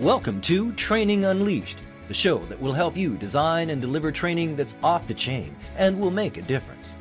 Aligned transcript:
Welcome 0.00 0.40
to 0.42 0.72
Training 0.72 1.26
Unleashed, 1.26 1.82
the 2.08 2.14
show 2.14 2.38
that 2.46 2.58
will 2.58 2.72
help 2.72 2.96
you 2.96 3.18
design 3.18 3.68
and 3.68 3.82
deliver 3.82 4.10
training 4.10 4.56
that's 4.56 4.74
off 4.82 5.06
the 5.06 5.12
chain 5.12 5.54
and 5.76 6.00
will 6.00 6.10
make 6.10 6.38
a 6.38 6.42
difference. 6.42 6.96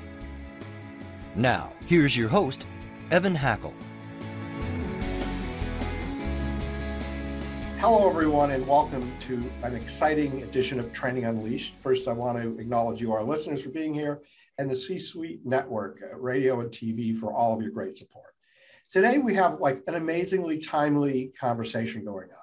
Now, 1.33 1.71
here's 1.85 2.17
your 2.17 2.27
host, 2.27 2.65
Evan 3.09 3.37
Hackel. 3.37 3.71
Hello, 7.77 8.09
everyone, 8.09 8.51
and 8.51 8.67
welcome 8.67 9.09
to 9.21 9.49
an 9.63 9.75
exciting 9.75 10.43
edition 10.43 10.77
of 10.77 10.91
Training 10.91 11.23
Unleashed. 11.23 11.77
First, 11.77 12.09
I 12.09 12.11
want 12.11 12.37
to 12.41 12.59
acknowledge 12.59 12.99
you, 12.99 13.13
our 13.13 13.23
listeners, 13.23 13.63
for 13.63 13.69
being 13.69 13.93
here, 13.93 14.23
and 14.57 14.69
the 14.69 14.75
C 14.75 14.99
Suite 14.99 15.39
Network, 15.45 16.01
uh, 16.03 16.17
radio 16.17 16.59
and 16.59 16.69
TV, 16.69 17.15
for 17.15 17.31
all 17.33 17.55
of 17.55 17.61
your 17.61 17.71
great 17.71 17.95
support. 17.95 18.33
Today, 18.91 19.19
we 19.19 19.35
have 19.35 19.61
like 19.61 19.83
an 19.87 19.95
amazingly 19.95 20.59
timely 20.59 21.31
conversation 21.39 22.03
going 22.03 22.27
on 22.31 22.38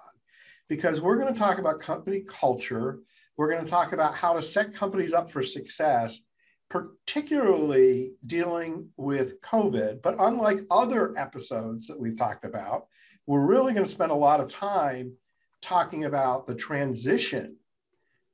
because 0.68 1.00
we're 1.00 1.18
going 1.18 1.32
to 1.32 1.38
talk 1.38 1.58
about 1.58 1.80
company 1.80 2.24
culture. 2.26 3.00
We're 3.36 3.50
going 3.50 3.64
to 3.64 3.70
talk 3.70 3.92
about 3.92 4.14
how 4.14 4.32
to 4.32 4.42
set 4.42 4.74
companies 4.74 5.12
up 5.12 5.30
for 5.30 5.42
success, 5.42 6.20
particularly 6.68 8.12
dealing 8.26 8.88
with 8.96 9.40
COVID. 9.40 10.02
But 10.02 10.16
unlike 10.18 10.60
other 10.70 11.16
episodes 11.16 11.86
that 11.86 12.00
we've 12.00 12.16
talked 12.16 12.44
about, 12.44 12.86
we're 13.26 13.46
really 13.46 13.72
going 13.72 13.84
to 13.84 13.90
spend 13.90 14.12
a 14.12 14.16
lot 14.16 14.40
of 14.40 14.48
time 14.48 15.12
talking 15.60 16.04
about 16.04 16.46
the 16.46 16.54
transition 16.54 17.56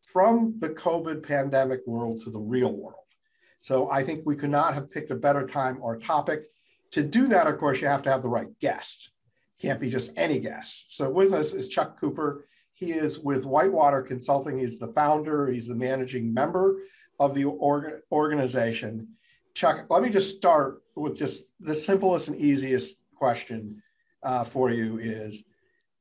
from 0.05 0.57
the 0.59 0.69
COVID 0.69 1.23
pandemic 1.23 1.81
world 1.87 2.21
to 2.21 2.31
the 2.31 2.41
real 2.41 2.73
world. 2.73 2.97
So 3.59 3.91
I 3.91 4.03
think 4.03 4.23
we 4.25 4.37
could 4.37 4.51
not 4.51 4.75
have 4.75 4.91
picked 4.91 5.13
a 5.13 5.17
better 5.17 5.47
time 5.47 5.79
or 5.81 5.97
topic. 5.97 6.45
To 6.93 7.03
do 7.03 7.29
that, 7.29 7.47
of 7.47 7.59
course, 7.59 7.81
you 7.81 7.89
have 7.89 8.03
to 8.03 8.11
have 8.11 8.23
the 8.23 8.29
right 8.29 8.49
guest 8.61 9.13
can't 9.63 9.79
be 9.79 9.89
just 9.89 10.11
any 10.17 10.41
guest. 10.41 10.97
So 10.97 11.09
with 11.09 11.33
us 11.33 11.53
is 11.53 11.69
Chuck 11.69 11.99
Cooper. 11.99 12.47
He 12.75 12.91
is 12.91 13.21
with 13.21 13.47
Whitewater 13.47 14.03
Consulting. 14.03 14.59
He's 14.59 14.79
the 14.79 14.89
founder, 14.89 15.51
he's 15.51 15.69
the 15.69 15.77
managing 15.77 16.35
member 16.35 16.79
of 17.21 17.33
the 17.35 17.45
org- 17.45 18.01
organization. 18.11 19.09
Chuck, 19.55 19.87
let 19.89 20.03
me 20.03 20.11
just 20.11 20.37
start 20.37 20.83
with 20.97 21.17
just 21.17 21.45
the 21.61 21.77
simplest 21.77 22.27
and 22.29 22.41
easiest 22.41 22.97
question 23.15 23.81
uh, 24.25 24.43
for 24.43 24.71
you 24.71 24.99
is 24.99 25.45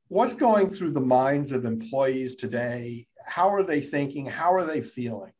what's 0.08 0.34
going 0.34 0.70
through 0.70 0.90
the 0.90 1.00
minds 1.00 1.52
of 1.52 1.64
employees 1.64 2.34
today? 2.34 3.06
How 3.24 3.48
are 3.48 3.62
they 3.62 3.80
thinking? 3.80 4.26
How 4.26 4.52
are 4.52 4.64
they 4.64 4.80
feeling? 4.82 5.32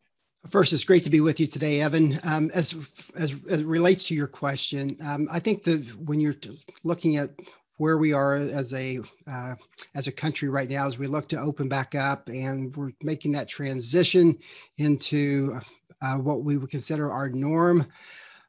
First, 0.51 0.73
it's 0.73 0.85
great 0.85 1.05
to 1.05 1.11
be 1.11 1.21
with 1.21 1.41
you 1.41 1.47
today, 1.47 1.81
Evan. 1.81 2.19
Um, 2.25 2.51
as, 2.53 2.75
as, 3.17 3.35
as 3.49 3.61
it 3.61 3.67
relates 3.67 4.07
to 4.09 4.15
your 4.15 4.27
question, 4.27 4.97
um, 5.05 5.29
I 5.31 5.39
think 5.39 5.63
that 5.65 5.85
when 6.05 6.21
you're 6.21 6.35
looking 6.83 7.17
at 7.17 7.31
where 7.77 7.99
we 7.99 8.13
are 8.13 8.35
as 8.37 8.75
a 8.75 9.01
uh, 9.27 9.55
as 9.95 10.07
a 10.07 10.13
country 10.13 10.49
right 10.49 10.71
now 10.71 10.87
as 10.87 10.99
we 10.99 11.07
look 11.07 11.29
to 11.29 11.41
open 11.41 11.69
back 11.69 11.95
up 11.95 12.29
and 12.29 12.77
we're 12.77 12.93
making 13.03 13.33
that 13.33 13.49
transition 13.49 14.37
into 14.79 15.59
uh, 16.03 16.17
what 16.17 16.43
we 16.43 16.57
would 16.57 16.71
consider 16.71 17.11
our 17.11 17.29
norm. 17.29 17.87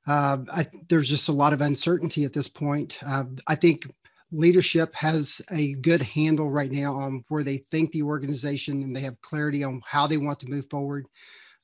Uh, 0.06 0.38
I, 0.52 0.66
there's 0.90 1.10
just 1.10 1.30
a 1.30 1.34
lot 1.34 1.54
of 1.54 1.62
uncertainty 1.62 2.26
at 2.26 2.34
this 2.34 2.48
point. 2.48 3.00
Uh, 3.06 3.24
I 3.48 3.56
think 3.56 3.88
leadership 4.32 4.94
has 4.96 5.42
a 5.52 5.74
good 5.76 6.02
handle 6.02 6.50
right 6.50 6.72
now 6.72 6.94
on 6.94 7.24
where 7.30 7.44
they 7.44 7.58
think 7.58 7.92
the 7.92 8.04
organization 8.04 8.82
and 8.82 8.96
they 8.96 9.02
have 9.02 9.22
clarity 9.22 9.64
on 9.64 9.82
how 9.86 10.08
they 10.08 10.18
want 10.18 10.40
to 10.40 10.50
move 10.50 10.70
forward. 10.70 11.06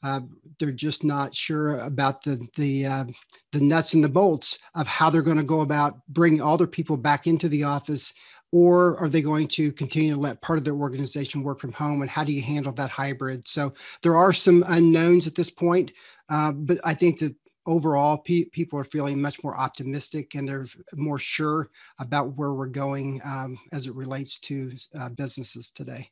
Uh, 0.03 0.21
they're 0.59 0.71
just 0.71 1.03
not 1.03 1.35
sure 1.35 1.79
about 1.79 2.23
the 2.23 2.45
the 2.55 2.85
uh, 2.85 3.05
the 3.51 3.59
nuts 3.59 3.93
and 3.93 4.03
the 4.03 4.09
bolts 4.09 4.59
of 4.75 4.87
how 4.87 5.09
they're 5.09 5.21
going 5.21 5.37
to 5.37 5.43
go 5.43 5.61
about 5.61 5.99
bringing 6.07 6.41
all 6.41 6.57
their 6.57 6.67
people 6.67 6.97
back 6.97 7.27
into 7.27 7.49
the 7.49 7.63
office 7.63 8.13
or 8.51 8.97
are 8.97 9.09
they 9.09 9.21
going 9.21 9.47
to 9.47 9.71
continue 9.73 10.13
to 10.13 10.19
let 10.19 10.41
part 10.41 10.57
of 10.57 10.65
their 10.65 10.73
organization 10.73 11.43
work 11.43 11.59
from 11.59 11.71
home 11.71 12.01
and 12.01 12.09
how 12.09 12.23
do 12.23 12.33
you 12.33 12.41
handle 12.41 12.73
that 12.73 12.89
hybrid? 12.89 13.47
So 13.47 13.73
there 14.01 14.15
are 14.15 14.33
some 14.33 14.63
unknowns 14.67 15.27
at 15.27 15.35
this 15.35 15.51
point 15.51 15.91
uh, 16.29 16.51
but 16.51 16.79
i 16.83 16.93
think 16.93 17.19
that 17.19 17.35
overall 17.69 18.17
pe- 18.17 18.45
people 18.45 18.79
are 18.79 18.83
feeling 18.83 19.21
much 19.21 19.43
more 19.43 19.55
optimistic 19.57 20.35
and 20.35 20.47
they're 20.47 20.65
more 20.95 21.19
sure 21.19 21.69
about 21.99 22.35
where 22.35 22.51
we're 22.53 22.65
going 22.65 23.21
um, 23.23 23.57
as 23.71 23.87
it 23.87 23.95
relates 23.95 24.39
to 24.39 24.71
uh, 24.99 25.09
businesses 25.09 25.69
today. 25.69 26.09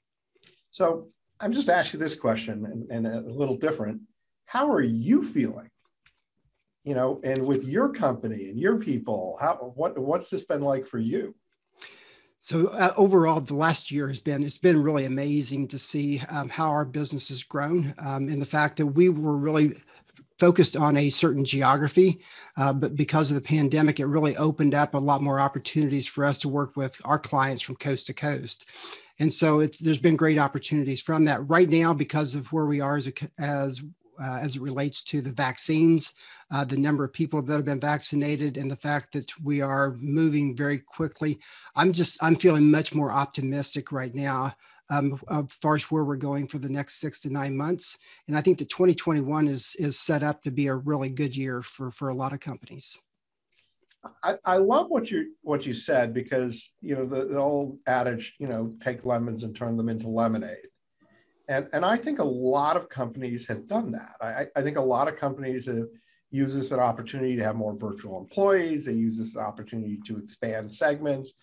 So 0.70 1.08
I'm 1.40 1.52
just 1.52 1.70
asking 1.70 2.00
you 2.00 2.04
this 2.04 2.16
question 2.16 2.66
and, 2.66 3.06
and 3.06 3.08
a 3.08 3.22
little 3.32 3.58
different. 3.58 4.02
How 4.46 4.72
are 4.72 4.82
you 4.82 5.24
feeling? 5.24 5.70
You 6.84 6.96
know, 6.96 7.20
and 7.24 7.46
with 7.46 7.66
your 7.66 7.92
company 7.92 8.50
and 8.50 8.60
your 8.60 8.80
people, 8.80 9.38
how 9.42 9.74
what 9.76 9.98
what's 9.98 10.30
this 10.30 10.44
been 10.44 10.62
like 10.62 10.86
for 10.86 11.00
you? 11.00 11.36
So 12.40 12.68
uh, 12.68 12.94
overall, 12.96 13.42
the 13.42 13.56
last 13.56 13.92
year 13.92 14.08
has 14.08 14.22
been 14.22 14.44
it's 14.44 14.58
been 14.58 14.82
really 14.82 15.06
amazing 15.06 15.68
to 15.70 15.80
see 15.80 16.22
um, 16.30 16.48
how 16.48 16.70
our 16.70 16.86
business 16.86 17.28
has 17.28 17.44
grown, 17.44 17.94
um, 18.00 18.30
and 18.30 18.42
the 18.42 18.46
fact 18.46 18.78
that 18.78 18.86
we 18.86 19.10
were 19.10 19.36
really 19.36 19.76
focused 20.40 20.76
on 20.78 20.98
a 20.98 21.10
certain 21.10 21.44
geography, 21.44 22.20
uh, 22.58 22.72
but 22.72 22.96
because 22.96 23.32
of 23.32 23.36
the 23.36 23.42
pandemic, 23.42 24.00
it 24.00 24.06
really 24.06 24.38
opened 24.38 24.76
up 24.76 24.94
a 24.94 24.98
lot 24.98 25.22
more 25.22 25.40
opportunities 25.40 26.08
for 26.08 26.24
us 26.24 26.40
to 26.40 26.48
work 26.48 26.78
with 26.78 27.00
our 27.06 27.18
clients 27.18 27.62
from 27.62 27.76
coast 27.76 28.08
to 28.08 28.14
coast. 28.14 28.68
And 29.20 29.32
so 29.32 29.60
it's, 29.60 29.80
there's 29.80 30.00
been 30.00 30.16
great 30.16 30.38
opportunities 30.38 31.02
from 31.02 31.26
that 31.26 31.48
right 31.50 31.70
now 31.70 31.94
because 31.94 32.36
of 32.36 32.48
where 32.52 32.66
we 32.66 32.82
are 32.82 32.98
as 32.98 33.08
a, 33.08 33.14
as 33.40 33.82
uh, 34.20 34.40
as 34.42 34.56
it 34.56 34.62
relates 34.62 35.04
to 35.04 35.22
the 35.22 35.32
vaccines, 35.32 36.14
uh, 36.52 36.66
the 36.66 36.78
number 36.78 37.04
of 37.04 37.14
people 37.14 37.42
that 37.42 37.54
have 37.54 37.66
been 37.66 37.80
vaccinated, 37.80 38.58
and 38.58 38.70
the 38.70 38.76
fact 38.76 39.14
that 39.14 39.32
we 39.44 39.62
are 39.62 39.94
moving 40.00 40.56
very 40.56 40.80
quickly. 40.80 41.40
I'm 41.76 41.94
just 41.94 42.22
I'm 42.24 42.36
feeling 42.36 42.72
much 42.72 42.96
more 42.96 43.12
optimistic 43.12 43.92
right 43.92 44.14
now 44.14 44.56
um, 44.90 45.20
as 45.30 45.54
far 45.54 45.76
as 45.76 45.92
where 45.92 46.04
we're 46.04 46.16
going 46.16 46.48
for 46.48 46.60
the 46.60 46.70
next 46.70 47.00
six 47.00 47.22
to 47.22 47.30
nine 47.30 47.56
months. 47.56 47.98
And 48.28 48.38
I 48.38 48.42
think 48.42 48.58
that 48.60 48.70
2021 48.70 49.48
is 49.48 49.76
is 49.80 50.00
set 50.00 50.24
up 50.24 50.44
to 50.44 50.52
be 50.52 50.68
a 50.68 50.76
really 50.76 51.10
good 51.10 51.36
year 51.36 51.62
for 51.62 51.92
for 51.92 52.10
a 52.10 52.16
lot 52.16 52.34
of 52.34 52.40
companies. 52.40 53.02
I, 54.24 54.36
I 54.46 54.58
love 54.58 54.90
what 54.90 55.12
you 55.12 55.34
what 55.42 55.66
you 55.66 55.74
said 55.74 56.14
because 56.14 56.74
you 56.82 56.96
know 56.96 57.06
the, 57.06 57.26
the 57.26 57.38
old 57.38 57.80
adage 57.88 58.36
you 58.40 58.48
know 58.48 58.76
take 58.82 59.06
lemons 59.06 59.44
and 59.44 59.56
turn 59.56 59.78
them 59.78 59.90
into 59.90 60.08
lemonade 60.08 60.58
and 61.48 61.68
and 61.74 61.86
I 61.86 61.98
think 61.98 62.20
a 62.20 62.24
lot 62.24 62.76
of 62.78 62.90
companies 62.90 63.48
have 63.48 63.68
done 63.68 63.92
that. 63.92 64.16
I, 64.22 64.48
I 64.56 64.62
think 64.62 64.78
a 64.78 64.82
lot 64.82 65.08
of 65.08 65.16
companies 65.16 65.66
have 65.68 65.88
used 66.30 66.58
this 66.58 66.66
as 66.66 66.72
an 66.74 66.80
opportunity 66.80 67.36
to 67.38 67.44
have 67.44 67.56
more 67.56 67.76
virtual 67.76 68.20
employees. 68.20 68.86
They 68.86 68.94
use 68.94 69.18
this 69.18 69.38
opportunity 69.38 70.00
to 70.06 70.18
expand 70.18 70.72
segments. 70.72 71.34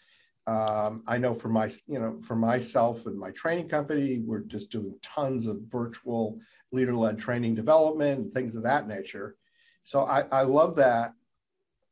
Um, 0.46 1.02
I 1.06 1.16
know 1.16 1.32
for 1.32 1.48
my 1.48 1.70
you 1.86 1.98
know 1.98 2.20
for 2.22 2.36
myself 2.36 3.06
and 3.06 3.18
my 3.18 3.30
training 3.30 3.68
company, 3.68 4.22
we're 4.24 4.40
just 4.40 4.70
doing 4.70 4.94
tons 5.02 5.46
of 5.46 5.60
virtual 5.68 6.38
leader-led 6.72 7.18
training 7.18 7.54
development 7.54 8.18
and 8.20 8.32
things 8.32 8.56
of 8.56 8.64
that 8.64 8.86
nature. 8.86 9.36
So 9.84 10.04
I, 10.04 10.24
I 10.32 10.42
love 10.42 10.76
that. 10.76 11.12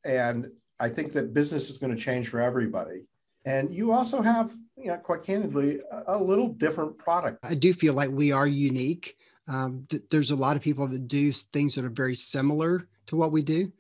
And 0.05 0.49
I 0.83 0.89
think 0.89 1.13
that 1.13 1.33
business 1.33 1.71
is 1.71 1.79
going 1.79 1.95
to 1.97 2.05
change 2.05 2.29
for 2.29 2.41
everybody. 2.41 3.07
And 3.45 3.73
you 3.73 3.93
also 3.93 4.21
have, 4.21 4.53
you 4.77 4.89
know, 4.89 4.97
quite 4.97 5.23
candidly, 5.23 5.79
a, 5.93 6.17
a 6.17 6.19
little 6.23 6.49
different 6.49 6.99
product. 6.99 7.39
I 7.45 7.55
do 7.55 7.73
feel 7.73 7.95
like 7.95 8.11
we 8.11 8.33
are 8.33 8.49
unique. 8.49 9.17
Um, 9.47 9.87
th- 9.89 10.03
there's 10.11 10.33
a 10.33 10.37
lot 10.37 10.57
of 10.57 10.63
people 10.63 10.89
that 10.89 11.07
do 11.07 11.31
things 11.31 11.77
that 11.77 11.85
are 11.85 11.91
very 11.91 12.17
similar 12.17 12.89
to 13.07 13.17
what 13.17 13.31
we 13.31 13.43
do, 13.43 13.73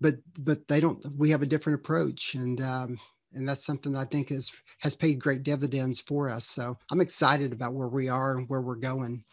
but 0.00 0.16
but 0.40 0.66
they 0.66 0.80
don't. 0.80 1.04
We 1.16 1.30
have 1.30 1.42
a 1.42 1.46
different 1.46 1.80
approach, 1.80 2.34
and 2.34 2.60
um, 2.60 2.98
and 3.32 3.48
that's 3.48 3.64
something 3.64 3.94
I 3.94 4.04
think 4.04 4.30
is 4.30 4.50
has 4.80 4.94
paid 4.94 5.18
great 5.18 5.42
dividends 5.42 6.00
for 6.00 6.28
us. 6.28 6.46
So 6.46 6.76
I'm 6.90 7.00
excited 7.00 7.52
about 7.52 7.74
where 7.74 7.88
we 7.88 8.08
are 8.08 8.36
and 8.36 8.48
where 8.48 8.60
we're 8.60 8.76
going 8.76 9.24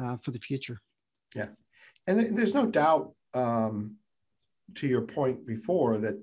uh, 0.00 0.16
for 0.18 0.30
the 0.30 0.38
future. 0.38 0.80
Yeah, 1.34 1.48
and 2.06 2.36
there's 2.36 2.54
no 2.54 2.66
doubt 2.66 3.12
um, 3.34 3.96
to 4.76 4.86
your 4.86 5.02
point 5.02 5.44
before 5.46 5.98
that 5.98 6.22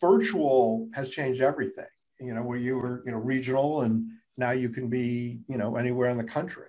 virtual 0.00 0.88
has 0.94 1.08
changed 1.08 1.40
everything. 1.40 1.86
You 2.20 2.34
know, 2.34 2.42
where 2.42 2.58
you 2.58 2.78
were, 2.78 3.02
you 3.04 3.12
know, 3.12 3.18
regional 3.18 3.82
and 3.82 4.06
now 4.36 4.50
you 4.52 4.68
can 4.68 4.88
be, 4.88 5.40
you 5.48 5.56
know, 5.56 5.76
anywhere 5.76 6.10
in 6.10 6.18
the 6.18 6.24
country. 6.24 6.68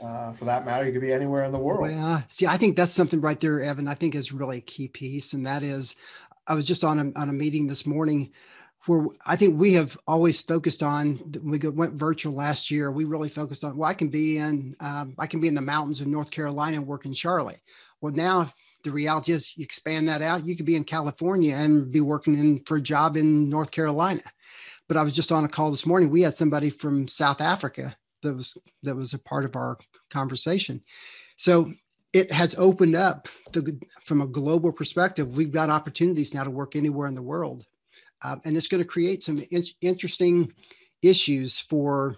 Uh, 0.00 0.30
for 0.32 0.44
that 0.44 0.64
matter, 0.64 0.86
you 0.86 0.92
could 0.92 1.02
be 1.02 1.12
anywhere 1.12 1.44
in 1.44 1.52
the 1.52 1.58
world. 1.58 1.90
Well, 1.90 2.22
see, 2.28 2.46
I 2.46 2.56
think 2.56 2.76
that's 2.76 2.92
something 2.92 3.20
right 3.20 3.38
there, 3.38 3.60
Evan. 3.60 3.88
I 3.88 3.94
think 3.94 4.14
is 4.14 4.32
really 4.32 4.58
a 4.58 4.62
key 4.62 4.86
piece, 4.86 5.32
and 5.32 5.44
that 5.44 5.64
is, 5.64 5.96
I 6.46 6.54
was 6.54 6.64
just 6.64 6.84
on 6.84 6.98
a 6.98 7.20
on 7.20 7.28
a 7.28 7.32
meeting 7.32 7.66
this 7.66 7.84
morning 7.84 8.30
where 8.86 9.06
I 9.26 9.34
think 9.34 9.58
we 9.58 9.72
have 9.72 9.98
always 10.06 10.40
focused 10.40 10.82
on. 10.82 11.20
We 11.42 11.58
went 11.58 11.94
virtual 11.94 12.32
last 12.32 12.70
year. 12.70 12.92
We 12.92 13.04
really 13.04 13.28
focused 13.28 13.64
on. 13.64 13.76
Well, 13.76 13.90
I 13.90 13.94
can 13.94 14.08
be 14.08 14.38
in 14.38 14.74
um, 14.80 15.14
I 15.18 15.26
can 15.26 15.40
be 15.40 15.48
in 15.48 15.54
the 15.54 15.60
mountains 15.60 16.00
of 16.00 16.06
North 16.06 16.30
Carolina 16.30 16.76
and 16.76 16.86
work 16.86 17.04
in 17.04 17.12
Charlotte. 17.12 17.60
Well, 18.00 18.12
now 18.12 18.48
the 18.84 18.90
reality 18.90 19.32
is 19.32 19.56
you 19.56 19.64
expand 19.64 20.08
that 20.08 20.22
out. 20.22 20.46
You 20.46 20.56
could 20.56 20.66
be 20.66 20.76
in 20.76 20.84
California 20.84 21.54
and 21.54 21.90
be 21.90 22.00
working 22.00 22.38
in 22.38 22.62
for 22.64 22.76
a 22.76 22.80
job 22.80 23.16
in 23.16 23.48
North 23.48 23.70
Carolina. 23.70 24.22
But 24.88 24.96
I 24.96 25.02
was 25.02 25.12
just 25.12 25.32
on 25.32 25.44
a 25.44 25.48
call 25.48 25.70
this 25.70 25.86
morning. 25.86 26.10
We 26.10 26.22
had 26.22 26.36
somebody 26.36 26.70
from 26.70 27.08
South 27.08 27.40
Africa 27.40 27.96
that 28.22 28.34
was 28.34 28.56
that 28.82 28.96
was 28.96 29.12
a 29.12 29.18
part 29.18 29.44
of 29.44 29.56
our 29.56 29.78
conversation. 30.10 30.82
So 31.36 31.72
it 32.12 32.32
has 32.32 32.54
opened 32.56 32.96
up 32.96 33.28
the, 33.52 33.78
from 34.06 34.22
a 34.22 34.26
global 34.26 34.72
perspective. 34.72 35.36
We've 35.36 35.52
got 35.52 35.68
opportunities 35.68 36.32
now 36.32 36.44
to 36.44 36.50
work 36.50 36.74
anywhere 36.74 37.06
in 37.06 37.14
the 37.14 37.22
world 37.22 37.66
uh, 38.22 38.36
and 38.44 38.56
it's 38.56 38.68
going 38.68 38.82
to 38.82 38.88
create 38.88 39.22
some 39.22 39.38
in- 39.50 39.64
interesting 39.80 40.52
issues 41.02 41.58
for 41.58 42.16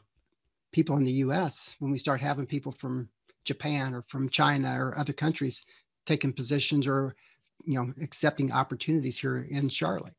people 0.72 0.96
in 0.96 1.04
the 1.04 1.12
U.S. 1.12 1.76
when 1.78 1.90
we 1.90 1.98
start 1.98 2.20
having 2.20 2.46
people 2.46 2.72
from 2.72 3.08
Japan 3.44 3.94
or 3.94 4.02
from 4.02 4.28
China 4.28 4.74
or 4.78 4.96
other 4.98 5.12
countries 5.12 5.64
taking 6.10 6.32
positions 6.32 6.88
or 6.88 7.14
you 7.64 7.74
know 7.74 7.92
accepting 8.02 8.50
opportunities 8.52 9.16
here 9.18 9.46
in 9.48 9.68
Charlotte. 9.68 10.14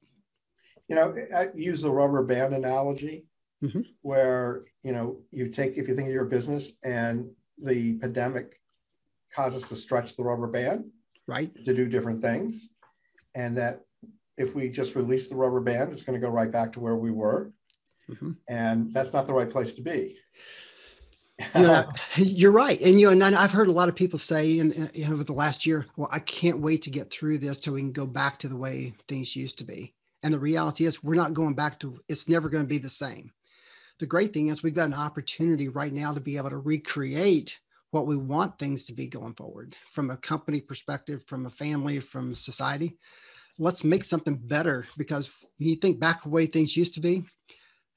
You 0.88 0.96
know, 0.96 1.16
I 1.36 1.48
use 1.54 1.82
the 1.82 1.92
rubber 1.92 2.24
band 2.24 2.54
analogy, 2.54 3.26
mm-hmm. 3.64 3.82
where 4.02 4.64
you 4.84 4.94
know 4.94 5.18
you 5.32 5.50
take 5.50 5.78
if 5.78 5.88
you 5.88 5.96
think 5.96 6.08
of 6.08 6.14
your 6.14 6.26
business 6.26 6.72
and 6.84 7.30
the 7.58 7.98
pandemic 7.98 8.60
causes 9.36 9.68
to 9.70 9.76
stretch 9.76 10.16
the 10.16 10.24
rubber 10.24 10.48
band, 10.48 10.86
right, 11.28 11.54
to 11.66 11.74
do 11.74 11.90
different 11.90 12.22
things, 12.22 12.70
and 13.36 13.58
that 13.58 13.82
if 14.38 14.56
we 14.56 14.70
just 14.70 14.96
release 14.96 15.28
the 15.28 15.36
rubber 15.36 15.60
band, 15.60 15.92
it's 15.92 16.04
going 16.04 16.20
to 16.20 16.26
go 16.26 16.32
right 16.32 16.52
back 16.52 16.72
to 16.74 16.80
where 16.80 16.96
we 16.96 17.12
were, 17.12 17.52
mm-hmm. 18.10 18.32
and 18.48 18.94
that's 18.94 19.14
not 19.14 19.28
the 19.28 19.34
right 19.34 19.50
place 19.50 19.74
to 19.74 19.82
be. 19.82 20.18
You 21.56 21.62
know, 21.62 21.92
you're 22.16 22.52
right, 22.52 22.80
and 22.82 23.00
you 23.00 23.08
know, 23.14 23.26
and 23.26 23.36
I've 23.36 23.52
heard 23.52 23.68
a 23.68 23.74
lot 23.74 23.90
of 23.90 23.96
people 23.96 24.20
say 24.20 24.60
in, 24.60 24.90
over 25.10 25.24
the 25.24 25.34
last 25.34 25.66
year, 25.66 25.86
"Well, 25.96 26.10
I 26.12 26.20
can't 26.20 26.60
wait 26.60 26.82
to 26.84 26.90
get 26.90 27.12
through 27.12 27.40
this 27.40 27.60
till 27.60 27.74
we 27.74 27.82
can 27.82 27.92
go 27.92 28.06
back 28.06 28.38
to 28.40 28.48
the 28.48 28.58
way 28.58 28.94
things 29.08 29.36
used 29.36 29.58
to 29.60 29.64
be." 29.64 29.94
And 30.24 30.34
the 30.34 30.40
reality 30.40 30.86
is, 30.86 31.04
we're 31.04 31.16
not 31.16 31.34
going 31.34 31.56
back 31.56 31.80
to. 31.80 32.00
It's 32.08 32.30
never 32.30 32.50
going 32.50 32.64
to 32.64 32.68
be 32.70 32.78
the 32.78 32.90
same. 32.90 33.32
The 34.00 34.06
great 34.06 34.34
thing 34.34 34.48
is, 34.48 34.64
we've 34.64 34.74
got 34.74 34.88
an 34.88 34.94
opportunity 34.94 35.68
right 35.68 35.94
now 35.94 36.12
to 36.12 36.20
be 36.20 36.38
able 36.38 36.50
to 36.50 36.58
recreate 36.58 37.60
what 37.92 38.08
we 38.08 38.18
want 38.18 38.58
things 38.58 38.86
to 38.86 38.94
be 38.94 39.08
going 39.08 39.34
forward 39.34 39.76
from 39.88 40.10
a 40.10 40.18
company 40.18 40.62
perspective, 40.62 41.24
from 41.28 41.46
a 41.46 41.50
family, 41.50 42.00
from 42.00 42.34
society. 42.34 42.98
Let's 43.60 43.84
make 43.84 44.04
something 44.04 44.36
better 44.36 44.88
because 44.98 45.30
when 45.60 45.70
you 45.70 45.76
think 45.76 46.00
back 46.00 46.24
the 46.24 46.30
way 46.30 46.46
things 46.46 46.76
used 46.76 46.94
to 46.96 47.02
be, 47.02 47.24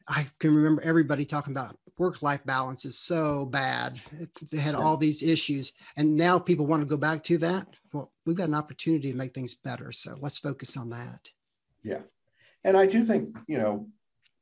I 0.07 0.27
can 0.39 0.55
remember 0.55 0.83
everybody 0.83 1.25
talking 1.25 1.53
about 1.53 1.77
work 1.97 2.23
life 2.23 2.45
balance 2.45 2.85
is 2.85 2.99
so 2.99 3.47
bad. 3.47 4.01
They 4.51 4.59
had 4.59 4.75
all 4.75 4.97
these 4.97 5.23
issues. 5.23 5.73
And 5.97 6.17
now 6.17 6.39
people 6.39 6.67
want 6.67 6.83
to 6.83 6.87
go 6.87 6.97
back 6.97 7.23
to 7.25 7.39
that. 7.39 7.69
Well, 7.93 8.13
we've 8.27 8.37
got 8.37 8.49
an 8.49 8.55
opportunity 8.55 9.13
to 9.13 9.17
make 9.17 9.33
things 9.33 9.55
better. 9.55 9.93
So 9.93 10.17
let's 10.21 10.39
focus 10.39 10.77
on 10.77 10.91
that. 10.91 11.31
Yeah. 11.83 12.01
And 12.65 12.77
I 12.77 12.87
do 12.87 13.05
think, 13.05 13.37
you 13.47 13.59
know, 13.59 13.89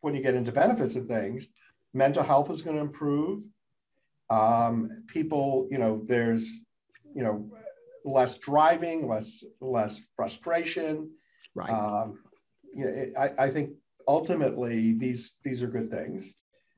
when 0.01 0.15
you 0.15 0.23
get 0.23 0.35
into 0.35 0.53
benefits 0.53 0.97
and 0.97 1.09
things, 1.09 1.49
mental 1.93 2.23
health 2.23 2.51
is 2.51 2.63
going 2.63 2.77
to 2.77 2.83
improve. 2.83 3.43
Um, 4.31 5.05
people, 5.07 5.69
you 5.71 5.79
know, 5.79 6.03
there's, 6.07 6.63
you 7.15 7.23
know, 7.23 7.51
less 8.05 8.39
driving, 8.39 9.09
less 9.09 9.45
less 9.61 10.01
frustration. 10.17 11.11
Right. 11.55 11.71
Um, 11.71 12.19
you 12.75 12.87
know, 12.87 12.91
it, 12.91 13.13
I, 13.19 13.45
I 13.45 13.49
think 13.51 13.75
ultimately 14.09 14.93
these 14.93 15.35
these 15.45 15.63
are 15.63 15.69
good 15.69 15.91
things. 15.91 16.35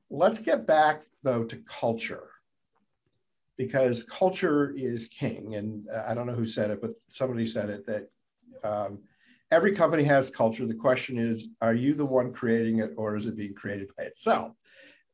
Let's 0.09 0.39
get 0.39 0.65
back 0.65 1.03
though 1.23 1.43
to 1.45 1.57
culture 1.67 2.29
because 3.57 4.03
culture 4.03 4.73
is 4.75 5.07
king. 5.07 5.55
And 5.55 5.87
I 6.05 6.13
don't 6.13 6.27
know 6.27 6.33
who 6.33 6.45
said 6.45 6.71
it, 6.71 6.81
but 6.81 6.91
somebody 7.07 7.45
said 7.45 7.69
it 7.69 7.85
that 7.85 8.09
um, 8.63 8.99
every 9.51 9.73
company 9.73 10.03
has 10.03 10.29
culture. 10.29 10.65
The 10.65 10.73
question 10.73 11.17
is, 11.17 11.47
are 11.61 11.73
you 11.73 11.93
the 11.93 12.05
one 12.05 12.33
creating 12.33 12.79
it 12.79 12.91
or 12.97 13.15
is 13.15 13.27
it 13.27 13.37
being 13.37 13.53
created 13.53 13.91
by 13.97 14.05
itself? 14.05 14.51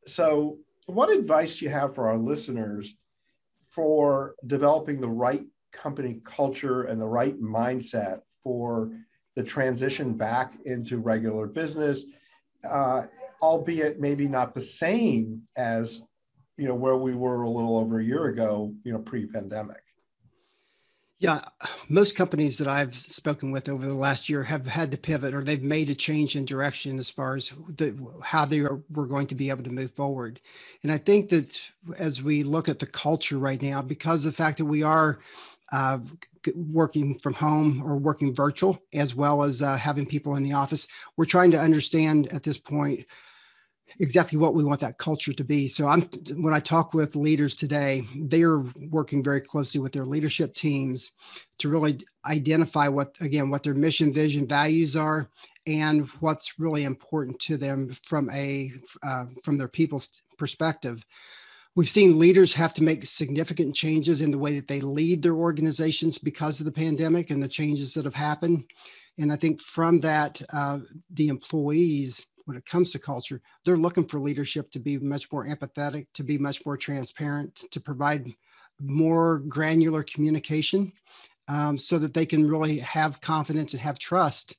So, 0.08 0.58
what 0.88 1.12
advice 1.12 1.60
do 1.60 1.66
you 1.66 1.72
have 1.72 1.94
for 1.94 2.10
our 2.10 2.18
listeners 2.18 2.96
for 3.62 4.36
developing 4.48 5.00
the 5.00 5.10
right 5.10 5.46
company 5.72 6.20
culture 6.24 6.84
and 6.84 7.00
the 7.00 7.08
right 7.08 7.40
mindset 7.40 8.22
for 8.44 8.92
the 9.36 9.44
transition 9.44 10.14
back 10.14 10.56
into 10.66 11.00
regular 11.00 11.48
business, 11.48 12.06
uh, 12.64 13.04
albeit 13.42 14.00
maybe 14.00 14.28
not 14.28 14.54
the 14.54 14.62
same 14.62 15.42
as 15.56 16.02
you 16.58 16.68
know 16.68 16.76
where 16.76 16.98
we 16.98 17.16
were 17.16 17.42
a 17.44 17.50
little 17.50 17.78
over 17.78 18.00
a 18.00 18.04
year 18.04 18.28
ago, 18.28 18.74
you 18.84 18.92
know, 18.92 19.00
pre-pandemic. 19.00 19.82
Yeah, 21.22 21.42
most 21.88 22.16
companies 22.16 22.58
that 22.58 22.68
I've 22.68 22.96
spoken 22.96 23.52
with 23.52 23.70
over 23.70 23.86
the 23.86 23.94
last 23.94 24.28
year 24.28 24.42
have 24.42 24.66
had 24.66 24.90
to 24.92 24.98
pivot 24.98 25.36
or 25.36 25.44
they've 25.44 25.62
made 25.62 25.92
a 25.92 25.96
change 25.96 26.36
in 26.36 26.46
direction 26.46 26.98
as 26.98 27.12
far 27.12 27.36
as 27.36 27.52
the, 27.68 27.96
how 28.24 28.46
they 28.46 28.62
are, 28.62 28.82
were 28.90 29.06
going 29.06 29.28
to 29.28 29.36
be 29.36 29.52
able 29.52 29.64
to 29.64 29.70
move 29.70 29.92
forward. 29.92 30.42
And 30.82 30.92
I 30.92 30.98
think 30.98 31.30
that 31.30 31.62
as 32.00 32.24
we 32.24 32.42
look 32.42 32.68
at 32.68 32.80
the 32.80 32.88
culture 32.88 33.38
right 33.38 33.62
now, 33.62 33.84
because 33.84 34.26
of 34.26 34.32
the 34.32 34.36
fact 34.36 34.58
that 34.58 34.66
we 34.66 34.82
are 34.82 35.20
uh, 35.72 36.00
working 36.56 37.20
from 37.20 37.34
home 37.34 37.82
or 37.86 37.96
working 37.98 38.34
virtual, 38.34 38.82
as 38.94 39.16
well 39.16 39.44
as 39.44 39.62
uh, 39.62 39.78
having 39.78 40.06
people 40.06 40.36
in 40.36 40.44
the 40.44 40.54
office, 40.54 40.88
we're 41.18 41.26
trying 41.26 41.52
to 41.52 41.60
understand 41.60 42.32
at 42.34 42.44
this 42.44 42.58
point 42.58 43.06
exactly 44.00 44.38
what 44.38 44.56
we 44.56 44.64
want 44.64 44.80
that 44.82 44.98
culture 44.98 45.34
to 45.34 45.44
be. 45.44 45.68
So 45.68 45.88
I'm 45.88 46.02
when 46.36 46.54
I 46.54 46.60
talk 46.60 46.94
with 46.94 47.16
leaders 47.16 47.56
today, 47.56 48.04
they 48.16 48.44
are 48.44 48.60
working 48.90 49.24
very 49.24 49.42
closely 49.42 49.80
with 49.80 49.92
their 49.92 50.06
leadership 50.06 50.54
teams 50.56 51.12
to 51.60 51.70
really 51.70 52.00
identify 52.26 52.88
what 52.88 53.16
again 53.22 53.50
what 53.50 53.64
their 53.64 53.74
mission, 53.74 54.14
vision, 54.14 54.48
values 54.48 54.96
are, 54.96 55.30
and 55.68 56.08
what's 56.20 56.60
really 56.60 56.84
important 56.84 57.40
to 57.42 57.58
them 57.58 57.94
from 58.04 58.30
a 58.32 58.72
uh, 59.04 59.26
from 59.44 59.58
their 59.58 59.68
people's 59.68 60.22
perspective. 60.38 61.06
We've 61.76 61.90
seen 61.90 62.20
leaders 62.20 62.54
have 62.56 62.74
to 62.76 62.84
make 62.84 63.06
significant 63.06 63.74
changes 63.74 64.22
in 64.22 64.30
the 64.30 64.38
way 64.38 64.56
that 64.56 64.68
they 64.68 64.82
lead 64.82 65.24
their 65.24 65.36
organizations 65.36 66.18
because 66.18 66.60
of 66.60 66.66
the 66.66 66.72
pandemic 66.72 67.30
and 67.30 67.42
the 67.42 67.48
changes 67.48 67.94
that 67.94 68.04
have 68.04 68.16
happened. 68.16 68.66
And 69.18 69.32
I 69.32 69.38
think 69.38 69.62
from 69.62 70.00
that, 70.02 70.42
uh, 70.52 70.80
the 71.12 71.30
employees 71.30 72.26
when 72.46 72.58
it 72.58 72.66
comes 72.66 72.92
to 72.92 73.00
culture, 73.00 73.42
they're 73.64 73.78
looking 73.78 74.06
for 74.06 74.20
leadership 74.20 74.70
to 74.72 74.80
be 74.80 74.98
much 74.98 75.32
more 75.32 75.46
empathetic, 75.46 76.08
to 76.16 76.24
be 76.24 76.38
much 76.38 76.66
more 76.66 76.76
transparent, 76.76 77.64
to 77.72 77.80
provide 77.80 78.34
more 78.82 79.40
granular 79.40 80.04
communication 80.04 80.92
um, 81.48 81.78
so 81.78 82.00
that 82.00 82.14
they 82.14 82.26
can 82.26 82.48
really 82.48 82.80
have 82.80 83.22
confidence 83.22 83.74
and 83.74 83.82
have 83.82 84.00
trust 84.00 84.58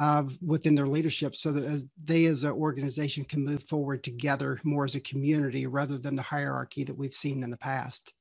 uh, 0.00 0.24
within 0.44 0.74
their 0.74 0.86
leadership 0.86 1.36
so 1.36 1.52
that 1.52 1.64
as 1.64 1.86
they 2.02 2.24
as 2.24 2.42
an 2.42 2.52
organization 2.52 3.22
can 3.22 3.44
move 3.44 3.62
forward 3.62 4.02
together 4.02 4.58
more 4.64 4.84
as 4.84 4.94
a 4.94 5.00
community 5.00 5.66
rather 5.66 5.98
than 5.98 6.16
the 6.16 6.22
hierarchy 6.22 6.82
that 6.82 6.96
we've 6.96 7.14
seen 7.14 7.42
in 7.42 7.50
the 7.50 7.58
past. 7.58 8.14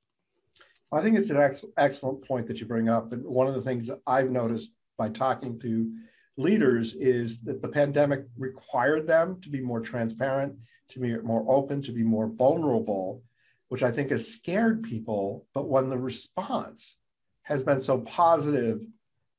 I 0.91 1.01
think 1.01 1.17
it's 1.17 1.29
an 1.29 1.37
ex- 1.37 1.65
excellent 1.77 2.27
point 2.27 2.47
that 2.47 2.59
you 2.59 2.65
bring 2.65 2.89
up. 2.89 3.13
And 3.13 3.23
one 3.25 3.47
of 3.47 3.53
the 3.53 3.61
things 3.61 3.87
that 3.87 4.01
I've 4.05 4.29
noticed 4.29 4.73
by 4.97 5.09
talking 5.09 5.57
to 5.59 5.89
leaders 6.35 6.95
is 6.95 7.39
that 7.41 7.61
the 7.61 7.69
pandemic 7.69 8.25
required 8.37 9.07
them 9.07 9.39
to 9.41 9.49
be 9.49 9.61
more 9.61 9.79
transparent, 9.79 10.57
to 10.89 10.99
be 10.99 11.15
more 11.19 11.45
open, 11.47 11.81
to 11.83 11.93
be 11.93 12.03
more 12.03 12.27
vulnerable, 12.27 13.23
which 13.69 13.83
I 13.83 13.91
think 13.91 14.09
has 14.09 14.27
scared 14.27 14.83
people. 14.83 15.45
But 15.53 15.69
when 15.69 15.87
the 15.87 15.97
response 15.97 16.97
has 17.43 17.61
been 17.61 17.79
so 17.79 17.99
positive 17.99 18.83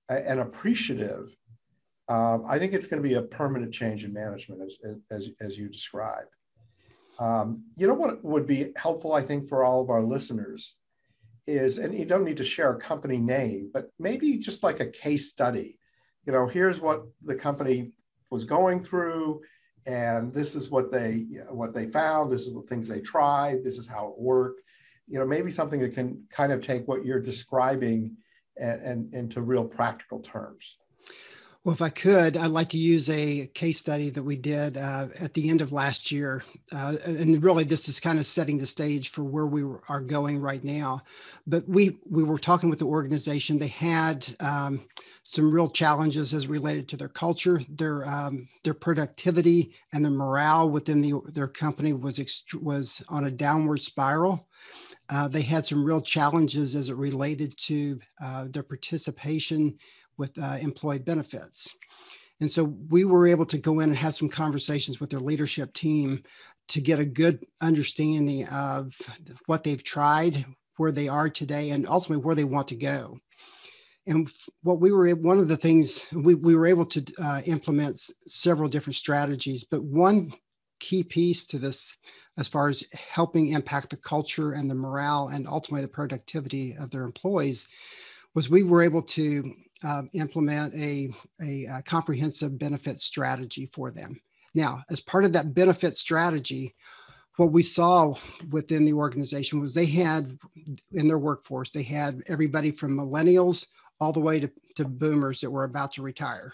and 0.09 0.41
appreciative, 0.41 1.37
um, 2.11 2.45
I 2.47 2.59
think 2.59 2.73
it's 2.73 2.87
going 2.87 3.03
to 3.03 3.09
be 3.09 3.15
a 3.15 3.23
permanent 3.23 3.73
change 3.73 4.05
in 4.05 4.13
management, 4.13 4.61
as, 4.63 4.79
as, 5.11 5.31
as 5.41 5.59
you 5.59 5.69
describe. 5.69 6.27
Um, 7.19 7.65
you 7.77 7.87
know 7.87 7.95
what 7.95 8.23
would 8.25 8.47
be 8.47 8.73
helpful, 8.77 9.15
I 9.15 9.23
think, 9.23 9.49
for 9.49 9.65
all 9.65 9.83
of 9.83 9.91
our 9.91 10.03
listeners 10.03 10.77
is, 11.47 11.79
and 11.79 11.97
you 11.99 12.05
don't 12.05 12.25
need 12.25 12.39
to 12.39 12.45
share 12.45 12.73
a 12.73 12.81
company 12.81 13.19
name, 13.19 13.71
but 13.73 13.91
maybe 13.99 14.39
just 14.39 14.63
like 14.63 14.81
a 14.81 14.87
case 14.87 15.29
study 15.29 15.79
you 16.27 16.33
know, 16.33 16.47
here's 16.47 16.81
what 16.81 17.03
the 17.25 17.35
company 17.35 17.93
was 18.31 18.45
going 18.45 18.83
through, 18.83 19.41
and 19.87 20.33
this 20.33 20.55
is 20.55 20.71
what 20.71 20.93
they 20.93 21.27
what 21.49 21.75
they 21.75 21.87
found. 21.87 22.31
This 22.31 22.47
is 22.47 22.55
the 22.55 22.63
things 22.63 22.89
they 22.89 23.01
tried. 23.01 23.65
This 23.65 23.79
is 23.79 23.89
how 23.89 24.09
it 24.09 24.21
worked. 24.21 24.61
You 25.09 25.19
know, 25.19 25.27
maybe 25.27 25.51
something 25.51 25.81
that 25.81 25.95
can 25.95 26.23
kind 26.31 26.53
of 26.53 26.61
take 26.61 26.87
what 26.87 27.05
you're 27.05 27.21
describing 27.21 28.17
and, 28.57 28.83
and 28.83 29.15
into 29.15 29.43
real 29.43 29.65
practical 29.65 30.21
terms. 30.21 30.79
Well, 31.63 31.75
if 31.75 31.83
I 31.83 31.91
could, 31.91 32.39
I'd 32.39 32.47
like 32.47 32.71
to 32.71 32.79
use 32.79 33.11
a 33.11 33.47
case 33.49 33.79
study 33.79 34.09
that 34.11 34.23
we 34.23 34.37
did 34.37 34.79
uh, 34.79 35.09
at 35.21 35.35
the 35.35 35.51
end 35.51 35.61
of 35.61 35.73
last 35.73 36.11
year. 36.11 36.43
Uh, 36.73 36.97
and 37.05 37.43
really, 37.43 37.65
this 37.65 37.87
is 37.87 38.01
kind 38.01 38.19
of 38.19 38.25
setting 38.25 38.57
the 38.57 38.65
stage 38.65 39.11
for 39.11 39.25
where 39.25 39.45
we 39.45 39.63
are 39.91 40.01
going 40.01 40.41
right 40.41 40.65
now. 40.65 41.03
But 41.47 41.69
we, 41.69 41.99
we 42.09 42.23
were 42.25 42.39
talking 42.39 42.71
with 42.71 42.79
the 42.79 42.87
organization. 42.87 43.59
They 43.59 43.67
had 43.67 44.27
um, 44.41 44.87
some 45.23 45.53
real 45.53 45.69
challenges 45.69 46.33
as 46.33 46.47
related 46.47 46.89
to 46.89 46.97
their 46.97 47.09
culture, 47.09 47.61
their, 47.69 48.09
um, 48.09 48.49
their 48.65 48.73
productivity, 48.73 49.75
and 49.93 50.03
their 50.03 50.13
morale 50.13 50.71
within 50.71 51.03
the, 51.03 51.21
their 51.35 51.49
company 51.49 51.93
was, 51.93 52.19
ext- 52.19 52.55
was 52.55 53.03
on 53.11 53.27
a 53.27 53.31
downward 53.31 53.83
spiral. 53.83 54.49
Uh, 55.11 55.29
they 55.29 55.43
had 55.43 55.67
some 55.67 55.85
real 55.85 56.01
challenges 56.01 56.75
as 56.75 56.89
it 56.89 56.97
related 56.97 57.55
to 57.59 58.01
uh, 58.23 58.47
their 58.49 58.63
participation 58.63 59.77
with 60.21 60.39
uh, 60.39 60.59
employee 60.61 61.01
benefits. 61.01 61.75
And 62.41 62.51
so 62.51 62.63
we 62.89 63.05
were 63.05 63.27
able 63.27 63.47
to 63.47 63.59
go 63.59 63.81
in 63.81 63.91
and 63.91 63.99
have 63.99 64.15
some 64.15 64.29
conversations 64.29 65.01
with 65.01 65.11
their 65.11 65.21
leadership 65.21 65.73
team 65.73 66.23
to 66.69 66.81
get 66.81 67.01
a 67.01 67.05
good 67.05 67.45
understanding 67.61 68.47
of 68.49 68.95
what 69.47 69.65
they've 69.65 69.83
tried, 69.83 70.47
where 70.77 70.93
they 70.93 71.09
are 71.09 71.29
today, 71.29 71.71
and 71.71 71.87
ultimately 71.89 72.25
where 72.25 72.37
they 72.37 72.45
want 72.45 72.69
to 72.69 72.77
go. 72.77 73.19
and 74.07 74.31
what 74.63 74.81
we 74.81 74.93
were 74.93 75.11
one 75.11 75.39
of 75.39 75.49
the 75.49 75.57
things 75.57 76.07
we, 76.13 76.35
we 76.35 76.55
were 76.55 76.67
able 76.67 76.87
to 76.87 77.05
uh, 77.23 77.41
implement 77.47 77.99
several 78.27 78.69
different 78.69 78.97
strategies 78.97 79.65
but 79.65 79.83
one 79.83 80.33
key 80.81 81.03
piece 81.05 81.45
to 81.45 81.59
this 81.59 81.97
as 82.39 82.49
far 82.49 82.69
as 82.69 82.85
helping 82.95 83.51
impact 83.51 83.91
the 83.91 83.97
culture 83.97 84.53
and 84.53 84.71
the 84.71 84.75
morale 84.75 85.29
and 85.29 85.47
ultimately 85.47 85.83
the 85.83 85.89
productivity 85.89 86.77
of 86.79 86.91
their 86.91 87.05
employees 87.05 87.67
was 88.35 88.49
we 88.49 88.63
were 88.63 88.83
able 88.83 89.03
to 89.03 89.55
uh, 89.85 90.03
implement 90.13 90.75
a, 90.75 91.11
a, 91.43 91.67
a 91.67 91.83
comprehensive 91.83 92.59
benefit 92.59 93.01
strategy 93.01 93.69
for 93.73 93.91
them 93.91 94.21
now 94.55 94.83
as 94.91 95.01
part 95.01 95.25
of 95.25 95.33
that 95.33 95.55
benefit 95.55 95.97
strategy 95.97 96.75
what 97.37 97.53
we 97.53 97.63
saw 97.63 98.15
within 98.51 98.85
the 98.85 98.93
organization 98.93 99.61
was 99.61 99.75
they 99.75 99.87
had 99.87 100.39
in 100.93 101.09
their 101.09 101.19
workforce 101.19 101.71
they 101.71 101.83
had 101.83 102.23
everybody 102.27 102.71
from 102.71 102.97
millennials 102.97 103.67
all 104.01 104.13
the 104.13 104.21
way 104.21 104.41
to, 104.41 104.51
to 104.77 104.85
boomers 104.85 105.41
that 105.41 105.51
were 105.51 105.65
about 105.65 105.93
to 105.93 106.03
retire. 106.03 106.53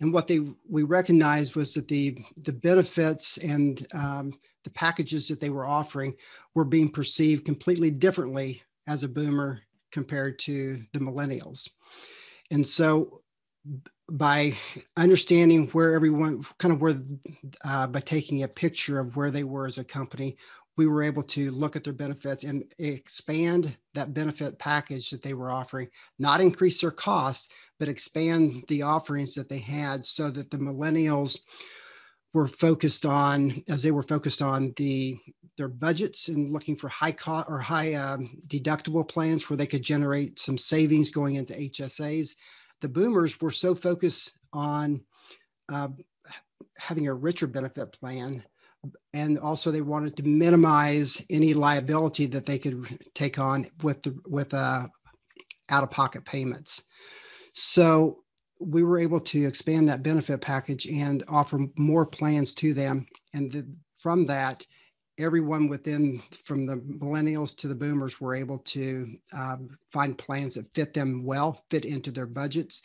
And 0.00 0.12
what 0.12 0.26
they 0.26 0.40
we 0.68 0.82
recognized 0.82 1.54
was 1.54 1.74
that 1.74 1.86
the 1.86 2.24
the 2.42 2.52
benefits 2.52 3.36
and 3.38 3.86
um, 3.94 4.32
the 4.64 4.70
packages 4.70 5.28
that 5.28 5.38
they 5.38 5.50
were 5.50 5.66
offering 5.66 6.14
were 6.54 6.64
being 6.64 6.90
perceived 6.90 7.44
completely 7.44 7.90
differently 7.90 8.62
as 8.88 9.04
a 9.04 9.08
boomer 9.08 9.60
compared 9.92 10.38
to 10.40 10.78
the 10.92 10.98
millennials. 10.98 11.68
And 12.50 12.66
so 12.66 13.22
by 14.10 14.54
understanding 14.96 15.68
where 15.68 15.94
everyone 15.94 16.44
kind 16.58 16.74
of 16.74 16.80
where 16.80 16.94
uh, 17.64 17.86
by 17.86 18.00
taking 18.00 18.42
a 18.42 18.48
picture 18.48 18.98
of 18.98 19.16
where 19.16 19.30
they 19.30 19.44
were 19.44 19.66
as 19.66 19.78
a 19.78 19.84
company 19.84 20.36
we 20.76 20.86
were 20.86 21.02
able 21.02 21.22
to 21.22 21.50
look 21.50 21.76
at 21.76 21.84
their 21.84 21.92
benefits 21.92 22.44
and 22.44 22.64
expand 22.78 23.76
that 23.94 24.14
benefit 24.14 24.58
package 24.58 25.10
that 25.10 25.22
they 25.22 25.34
were 25.34 25.50
offering, 25.50 25.88
not 26.18 26.40
increase 26.40 26.80
their 26.80 26.90
costs, 26.90 27.48
but 27.78 27.88
expand 27.88 28.64
the 28.68 28.82
offerings 28.82 29.34
that 29.34 29.48
they 29.48 29.58
had 29.58 30.06
so 30.06 30.30
that 30.30 30.50
the 30.50 30.56
millennials 30.56 31.38
were 32.32 32.46
focused 32.46 33.04
on 33.04 33.62
as 33.68 33.82
they 33.82 33.90
were 33.90 34.02
focused 34.02 34.40
on 34.40 34.72
the 34.76 35.18
their 35.58 35.68
budgets 35.68 36.28
and 36.28 36.52
looking 36.52 36.76
for 36.76 36.88
high 36.88 37.12
cost 37.12 37.48
or 37.48 37.58
high 37.58 37.94
um, 37.94 38.40
deductible 38.46 39.06
plans 39.06 39.48
where 39.48 39.56
they 39.56 39.66
could 39.66 39.82
generate 39.82 40.38
some 40.38 40.56
savings 40.56 41.10
going 41.10 41.34
into 41.34 41.54
HSAs. 41.54 42.34
The 42.80 42.88
boomers 42.88 43.40
were 43.40 43.50
so 43.50 43.74
focused 43.74 44.32
on 44.52 45.02
uh, 45.68 45.88
having 46.78 47.06
a 47.06 47.14
richer 47.14 47.46
benefit 47.46 47.92
plan 47.92 48.42
and 49.14 49.38
also 49.38 49.70
they 49.70 49.80
wanted 49.80 50.16
to 50.16 50.22
minimize 50.22 51.24
any 51.30 51.54
liability 51.54 52.26
that 52.26 52.46
they 52.46 52.58
could 52.58 52.98
take 53.14 53.38
on 53.38 53.66
with 53.82 54.02
the 54.02 54.18
with 54.26 54.52
uh, 54.54 54.86
out 55.68 55.82
of 55.82 55.90
pocket 55.90 56.24
payments. 56.24 56.84
So 57.54 58.24
we 58.60 58.82
were 58.82 58.98
able 58.98 59.20
to 59.20 59.46
expand 59.46 59.88
that 59.88 60.02
benefit 60.02 60.40
package 60.40 60.86
and 60.86 61.22
offer 61.28 61.66
more 61.76 62.06
plans 62.06 62.54
to 62.54 62.74
them, 62.74 63.06
and 63.34 63.50
the, 63.50 63.66
from 64.00 64.26
that, 64.26 64.66
everyone 65.18 65.68
within 65.68 66.22
from 66.44 66.66
the 66.66 66.76
millennials 66.76 67.56
to 67.56 67.68
the 67.68 67.74
boomers 67.74 68.20
were 68.20 68.34
able 68.34 68.58
to 68.58 69.16
um, 69.32 69.76
find 69.90 70.16
plans 70.16 70.54
that 70.54 70.72
fit 70.72 70.94
them 70.94 71.24
well, 71.24 71.64
fit 71.70 71.84
into 71.84 72.10
their 72.10 72.26
budgets, 72.26 72.82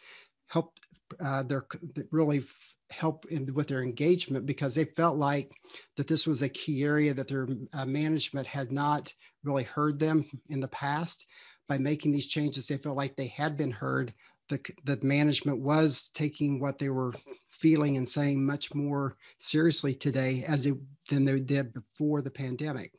help 0.48 0.79
uh, 1.24 1.43
their 1.43 1.65
really 2.12 2.43
help 2.89 3.25
in, 3.27 3.53
with 3.53 3.67
their 3.67 3.81
engagement 3.81 4.46
because 4.46 4.75
they 4.75 4.86
felt 4.86 5.17
like 5.17 5.51
that 5.96 6.07
this 6.07 6.27
was 6.27 6.41
a 6.41 6.50
key 6.50 6.84
area 6.84 7.13
that 7.13 7.27
their 7.27 7.48
uh, 7.74 7.86
management 7.86 8.46
had 8.46 8.72
not 8.72 9.13
really 9.43 9.63
heard 9.63 10.00
them 10.00 10.25
in 10.50 10.60
the 10.60 10.67
past. 10.67 11.25
By 11.67 11.77
making 11.77 12.13
these 12.13 12.27
changes, 12.27 12.67
they 12.67 12.77
felt 12.77 12.96
like 12.96 13.15
they 13.15 13.27
had 13.27 13.57
been 13.57 13.72
heard. 13.72 14.13
The, 14.48 14.60
the 14.86 14.98
management 15.01 15.60
was 15.60 16.10
taking 16.13 16.60
what 16.62 16.77
they 16.79 16.88
were 16.89 17.13
feeling 17.60 17.98
and 17.98 18.08
saying 18.08 18.46
much 18.46 18.74
more 18.74 19.18
seriously 19.38 19.94
today 19.94 20.44
as 20.48 20.66
it, 20.66 20.76
than 21.10 21.26
they 21.26 21.40
did 21.40 21.74
before 21.74 22.22
the 22.22 22.32
pandemic. 22.32 22.92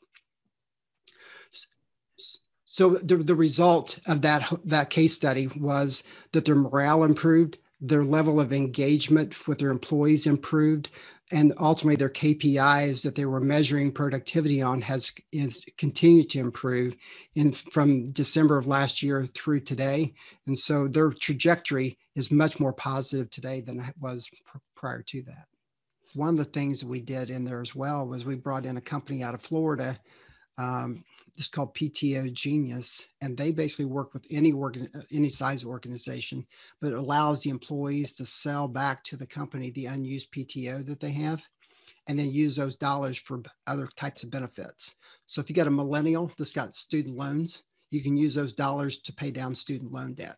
So 2.64 2.90
the, 2.90 3.16
the 3.16 3.34
result 3.34 3.98
of 4.06 4.20
that, 4.22 4.52
that 4.64 4.90
case 4.90 5.14
study 5.14 5.46
was 5.56 6.02
that 6.32 6.44
their 6.44 6.54
morale 6.54 7.04
improved, 7.04 7.56
their 7.80 8.04
level 8.04 8.40
of 8.40 8.52
engagement 8.52 9.48
with 9.48 9.58
their 9.58 9.70
employees 9.70 10.26
improved 10.26 10.90
and 11.30 11.52
ultimately 11.58 11.96
their 11.96 12.08
KPIs 12.08 13.02
that 13.02 13.14
they 13.14 13.26
were 13.26 13.40
measuring 13.40 13.92
productivity 13.92 14.62
on 14.62 14.80
has 14.80 15.12
is 15.32 15.66
continued 15.76 16.30
to 16.30 16.38
improve 16.38 16.96
in 17.34 17.52
from 17.52 18.06
December 18.06 18.56
of 18.56 18.66
last 18.66 19.02
year 19.02 19.26
through 19.26 19.60
today. 19.60 20.14
And 20.46 20.58
so 20.58 20.88
their 20.88 21.10
trajectory 21.10 21.98
is 22.14 22.30
much 22.30 22.58
more 22.58 22.72
positive 22.72 23.30
today 23.30 23.60
than 23.60 23.80
it 23.80 23.94
was 24.00 24.28
pr- 24.46 24.58
prior 24.74 25.02
to 25.02 25.22
that. 25.22 25.46
One 26.14 26.30
of 26.30 26.38
the 26.38 26.44
things 26.46 26.80
that 26.80 26.88
we 26.88 27.00
did 27.00 27.28
in 27.28 27.44
there 27.44 27.60
as 27.60 27.74
well 27.74 28.06
was 28.06 28.24
we 28.24 28.34
brought 28.34 28.64
in 28.64 28.78
a 28.78 28.82
company 28.82 29.22
out 29.22 29.34
of 29.34 29.42
Florida 29.42 29.98
um, 30.58 31.04
it's 31.38 31.48
called 31.48 31.74
PTO 31.74 32.32
Genius, 32.32 33.08
and 33.22 33.36
they 33.36 33.52
basically 33.52 33.84
work 33.84 34.12
with 34.12 34.26
any 34.28 34.50
organ, 34.50 34.88
any 35.12 35.28
size 35.28 35.64
organization, 35.64 36.44
but 36.80 36.92
it 36.92 36.98
allows 36.98 37.42
the 37.42 37.50
employees 37.50 38.12
to 38.14 38.26
sell 38.26 38.66
back 38.66 39.04
to 39.04 39.16
the 39.16 39.26
company 39.26 39.70
the 39.70 39.86
unused 39.86 40.32
PTO 40.32 40.84
that 40.84 40.98
they 40.98 41.12
have, 41.12 41.44
and 42.08 42.18
then 42.18 42.32
use 42.32 42.56
those 42.56 42.74
dollars 42.74 43.16
for 43.16 43.40
other 43.68 43.88
types 43.96 44.24
of 44.24 44.32
benefits. 44.32 44.96
So 45.26 45.40
if 45.40 45.48
you 45.48 45.54
got 45.54 45.68
a 45.68 45.70
millennial 45.70 46.30
that's 46.36 46.52
got 46.52 46.74
student 46.74 47.16
loans, 47.16 47.62
you 47.90 48.02
can 48.02 48.16
use 48.16 48.34
those 48.34 48.52
dollars 48.52 48.98
to 48.98 49.12
pay 49.12 49.30
down 49.30 49.54
student 49.54 49.92
loan 49.92 50.14
debt. 50.14 50.36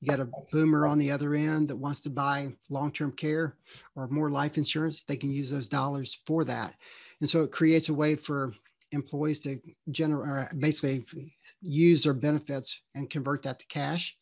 You 0.00 0.08
got 0.08 0.20
a 0.20 0.28
boomer 0.52 0.86
on 0.86 0.98
the 0.98 1.10
other 1.10 1.34
end 1.34 1.68
that 1.68 1.76
wants 1.76 2.00
to 2.02 2.10
buy 2.10 2.54
long-term 2.70 3.12
care 3.12 3.56
or 3.96 4.06
more 4.06 4.30
life 4.30 4.56
insurance, 4.56 5.02
they 5.02 5.16
can 5.16 5.32
use 5.32 5.50
those 5.50 5.66
dollars 5.66 6.20
for 6.24 6.44
that. 6.44 6.74
And 7.20 7.28
so 7.28 7.42
it 7.42 7.50
creates 7.50 7.88
a 7.88 7.94
way 7.94 8.14
for 8.14 8.52
employees 8.92 9.40
to 9.40 9.58
generate 9.90 10.58
basically 10.58 11.04
use 11.60 12.02
their 12.02 12.14
benefits 12.14 12.80
and 12.94 13.10
convert 13.10 13.42
that 13.42 13.58
to 13.58 13.66
cash. 13.66 14.16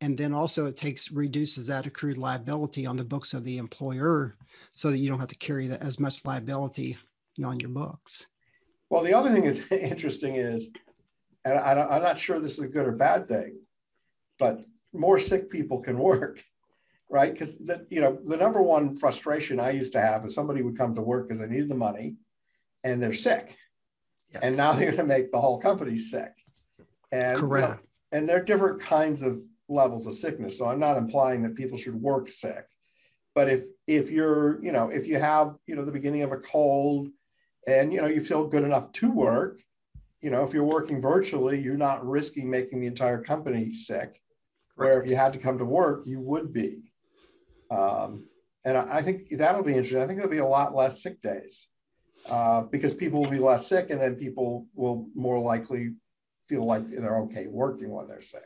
And 0.00 0.16
then 0.16 0.32
also 0.32 0.66
it 0.66 0.76
takes 0.76 1.10
reduces 1.10 1.66
that 1.66 1.86
accrued 1.86 2.18
liability 2.18 2.86
on 2.86 2.96
the 2.96 3.04
books 3.04 3.34
of 3.34 3.44
the 3.44 3.58
employer 3.58 4.36
so 4.72 4.90
that 4.90 4.98
you 4.98 5.08
don't 5.08 5.18
have 5.18 5.28
to 5.28 5.38
carry 5.38 5.66
that 5.68 5.82
as 5.82 5.98
much 5.98 6.24
liability 6.24 6.96
on 7.44 7.58
your 7.60 7.70
books. 7.70 8.26
Well 8.90 9.02
the 9.02 9.14
other 9.14 9.30
thing 9.30 9.44
that's 9.44 9.66
interesting 9.72 10.36
is 10.36 10.70
and 11.44 11.58
I, 11.58 11.96
i'm 11.96 12.02
not 12.02 12.18
sure 12.18 12.40
this 12.40 12.58
is 12.58 12.64
a 12.64 12.68
good 12.68 12.86
or 12.86 12.92
bad 12.92 13.28
thing 13.28 13.60
but 14.40 14.64
more 14.92 15.18
sick 15.18 15.50
people 15.50 15.80
can 15.80 15.98
work 15.98 16.42
right? 17.10 17.32
Because 17.32 17.56
the 17.56 17.86
you 17.90 18.00
know 18.00 18.18
the 18.24 18.36
number 18.36 18.60
one 18.62 18.94
frustration 18.94 19.58
i 19.58 19.70
used 19.70 19.92
to 19.92 20.00
have 20.00 20.24
is 20.24 20.34
somebody 20.34 20.62
would 20.62 20.76
come 20.76 20.94
to 20.94 21.02
work 21.02 21.26
because 21.26 21.38
they 21.38 21.46
needed 21.46 21.68
the 21.68 21.74
money 21.74 22.16
and 22.84 23.02
they're 23.02 23.12
sick 23.12 23.56
Yes. 24.32 24.42
And 24.42 24.56
now 24.56 24.72
they're 24.74 24.92
going 24.92 24.96
to 24.98 25.04
make 25.04 25.30
the 25.30 25.40
whole 25.40 25.60
company 25.60 25.98
sick. 25.98 26.32
And, 27.10 27.38
Correct. 27.38 27.68
You 27.68 27.74
know, 27.74 27.80
and 28.12 28.28
there 28.28 28.38
are 28.38 28.44
different 28.44 28.80
kinds 28.80 29.22
of 29.22 29.40
levels 29.68 30.06
of 30.06 30.14
sickness. 30.14 30.56
So 30.56 30.66
I'm 30.66 30.80
not 30.80 30.96
implying 30.96 31.42
that 31.42 31.54
people 31.54 31.78
should 31.78 31.94
work 31.94 32.30
sick. 32.30 32.64
But 33.34 33.48
if 33.48 33.64
if 33.86 34.10
you're, 34.10 34.62
you 34.62 34.72
know, 34.72 34.88
if 34.88 35.06
you 35.06 35.18
have, 35.18 35.56
you 35.66 35.76
know, 35.76 35.84
the 35.84 35.92
beginning 35.92 36.22
of 36.22 36.32
a 36.32 36.38
cold 36.38 37.08
and 37.66 37.92
you 37.92 38.00
know 38.00 38.06
you 38.06 38.20
feel 38.20 38.48
good 38.48 38.64
enough 38.64 38.90
to 38.92 39.10
work, 39.10 39.60
you 40.20 40.30
know, 40.30 40.42
if 40.42 40.52
you're 40.52 40.64
working 40.64 41.00
virtually, 41.00 41.60
you're 41.60 41.76
not 41.76 42.04
risking 42.06 42.50
making 42.50 42.80
the 42.80 42.86
entire 42.86 43.22
company 43.22 43.70
sick. 43.70 44.20
Where 44.74 45.00
if 45.02 45.08
you 45.08 45.16
had 45.16 45.32
to 45.34 45.38
come 45.38 45.58
to 45.58 45.64
work, 45.64 46.06
you 46.06 46.20
would 46.20 46.52
be. 46.52 46.92
Um, 47.70 48.26
and 48.64 48.76
I, 48.76 48.98
I 48.98 49.02
think 49.02 49.28
that'll 49.30 49.62
be 49.62 49.72
interesting. 49.72 50.00
I 50.00 50.06
think 50.06 50.18
there'll 50.18 50.30
be 50.30 50.38
a 50.38 50.46
lot 50.46 50.74
less 50.74 51.02
sick 51.02 51.20
days 51.20 51.68
uh, 52.28 52.62
because 52.62 52.94
people 52.94 53.22
will 53.22 53.30
be 53.30 53.38
less 53.38 53.66
sick 53.66 53.90
and 53.90 54.00
then 54.00 54.14
people 54.14 54.66
will 54.74 55.08
more 55.14 55.38
likely 55.38 55.94
feel 56.48 56.64
like 56.64 56.86
they're 56.86 57.18
okay 57.18 57.46
working 57.46 57.90
when 57.90 58.06
they're 58.06 58.20
sick. 58.20 58.42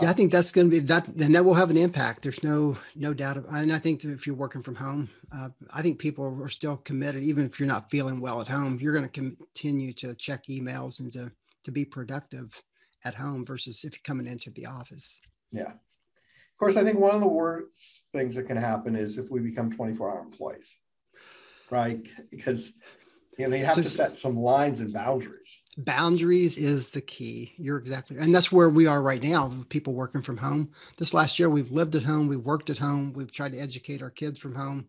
Yeah, 0.00 0.08
I 0.08 0.14
think 0.14 0.32
that's 0.32 0.50
going 0.50 0.68
to 0.68 0.70
be 0.70 0.78
that, 0.86 1.06
and 1.06 1.34
that 1.34 1.44
will 1.44 1.52
have 1.52 1.68
an 1.68 1.76
impact. 1.76 2.22
There's 2.22 2.42
no 2.42 2.78
no 2.96 3.12
doubt. 3.12 3.36
Of, 3.36 3.44
and 3.52 3.70
I 3.70 3.78
think 3.78 4.04
if 4.04 4.26
you're 4.26 4.34
working 4.34 4.62
from 4.62 4.74
home, 4.74 5.10
uh, 5.30 5.50
I 5.70 5.82
think 5.82 5.98
people 5.98 6.24
are 6.24 6.48
still 6.48 6.78
committed, 6.78 7.22
even 7.22 7.44
if 7.44 7.60
you're 7.60 7.68
not 7.68 7.90
feeling 7.90 8.18
well 8.18 8.40
at 8.40 8.48
home. 8.48 8.78
You're 8.80 8.94
going 8.94 9.08
to 9.08 9.10
continue 9.10 9.92
to 9.94 10.14
check 10.14 10.46
emails 10.46 11.00
and 11.00 11.12
to 11.12 11.30
to 11.64 11.70
be 11.70 11.84
productive 11.84 12.62
at 13.04 13.14
home 13.14 13.44
versus 13.44 13.84
if 13.84 13.92
you're 13.92 14.00
coming 14.02 14.26
into 14.26 14.50
the 14.52 14.64
office. 14.64 15.20
Yeah, 15.50 15.72
of 15.72 16.58
course. 16.58 16.78
I 16.78 16.84
think 16.84 16.98
one 16.98 17.14
of 17.14 17.20
the 17.20 17.28
worst 17.28 18.06
things 18.14 18.36
that 18.36 18.44
can 18.44 18.56
happen 18.56 18.96
is 18.96 19.18
if 19.18 19.30
we 19.30 19.40
become 19.40 19.70
24 19.70 20.10
hour 20.10 20.20
employees 20.20 20.78
right? 21.72 22.06
Because 22.30 22.74
you 23.38 23.48
know 23.48 23.56
you 23.56 23.64
have 23.64 23.76
so, 23.76 23.82
to 23.82 23.88
set 23.88 24.18
some 24.18 24.36
lines 24.36 24.80
and 24.80 24.92
boundaries. 24.92 25.62
Boundaries 25.78 26.58
is 26.58 26.90
the 26.90 27.00
key. 27.00 27.54
You're 27.56 27.78
exactly, 27.78 28.18
and 28.18 28.34
that's 28.34 28.52
where 28.52 28.68
we 28.68 28.86
are 28.86 29.00
right 29.00 29.22
now. 29.22 29.50
People 29.70 29.94
working 29.94 30.22
from 30.22 30.36
home. 30.36 30.70
This 30.98 31.14
last 31.14 31.38
year, 31.38 31.48
we've 31.48 31.70
lived 31.70 31.96
at 31.96 32.02
home, 32.02 32.28
we've 32.28 32.44
worked 32.44 32.68
at 32.68 32.78
home, 32.78 33.14
we've 33.14 33.32
tried 33.32 33.52
to 33.52 33.58
educate 33.58 34.02
our 34.02 34.10
kids 34.10 34.38
from 34.38 34.54
home, 34.54 34.86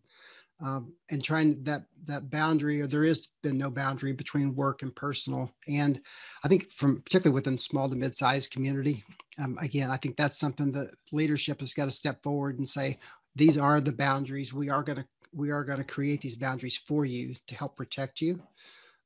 um, 0.61 0.93
and 1.09 1.23
trying 1.23 1.63
that 1.63 1.85
that 2.05 2.29
boundary. 2.29 2.81
Or 2.81 2.87
there 2.87 3.05
has 3.05 3.29
been 3.43 3.57
no 3.57 3.71
boundary 3.71 4.11
between 4.11 4.55
work 4.55 4.81
and 4.81 4.93
personal. 4.93 5.49
And 5.69 6.01
I 6.43 6.49
think 6.49 6.69
from 6.69 7.01
particularly 7.01 7.35
within 7.35 7.57
small 7.57 7.89
to 7.89 7.95
mid-sized 7.95 8.51
community, 8.51 9.05
um, 9.41 9.57
again, 9.61 9.89
I 9.89 9.97
think 9.97 10.17
that's 10.17 10.37
something 10.37 10.71
that 10.73 10.91
leadership 11.13 11.61
has 11.61 11.73
got 11.73 11.85
to 11.85 11.91
step 11.91 12.21
forward 12.23 12.57
and 12.57 12.67
say, 12.67 12.99
these 13.35 13.57
are 13.57 13.81
the 13.81 13.91
boundaries. 13.91 14.53
We 14.53 14.69
are 14.69 14.83
going 14.83 14.97
to 14.97 15.05
we 15.33 15.51
are 15.51 15.63
going 15.63 15.79
to 15.79 15.83
create 15.83 16.21
these 16.21 16.35
boundaries 16.35 16.77
for 16.77 17.05
you 17.05 17.33
to 17.47 17.55
help 17.55 17.75
protect 17.75 18.21
you. 18.21 18.41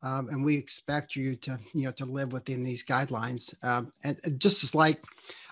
Um, 0.03 0.29
and 0.29 0.46
we 0.46 0.55
expect 0.55 1.15
you 1.15 1.36
to 1.38 1.60
you 1.74 1.86
know 1.86 1.91
to 1.93 2.05
live 2.05 2.31
within 2.31 2.62
these 2.62 2.86
guidelines 2.86 3.53
um, 3.65 3.91
and, 4.03 4.19
and, 4.25 4.39
just 4.39 4.63
as 4.63 4.75
like 4.75 5.03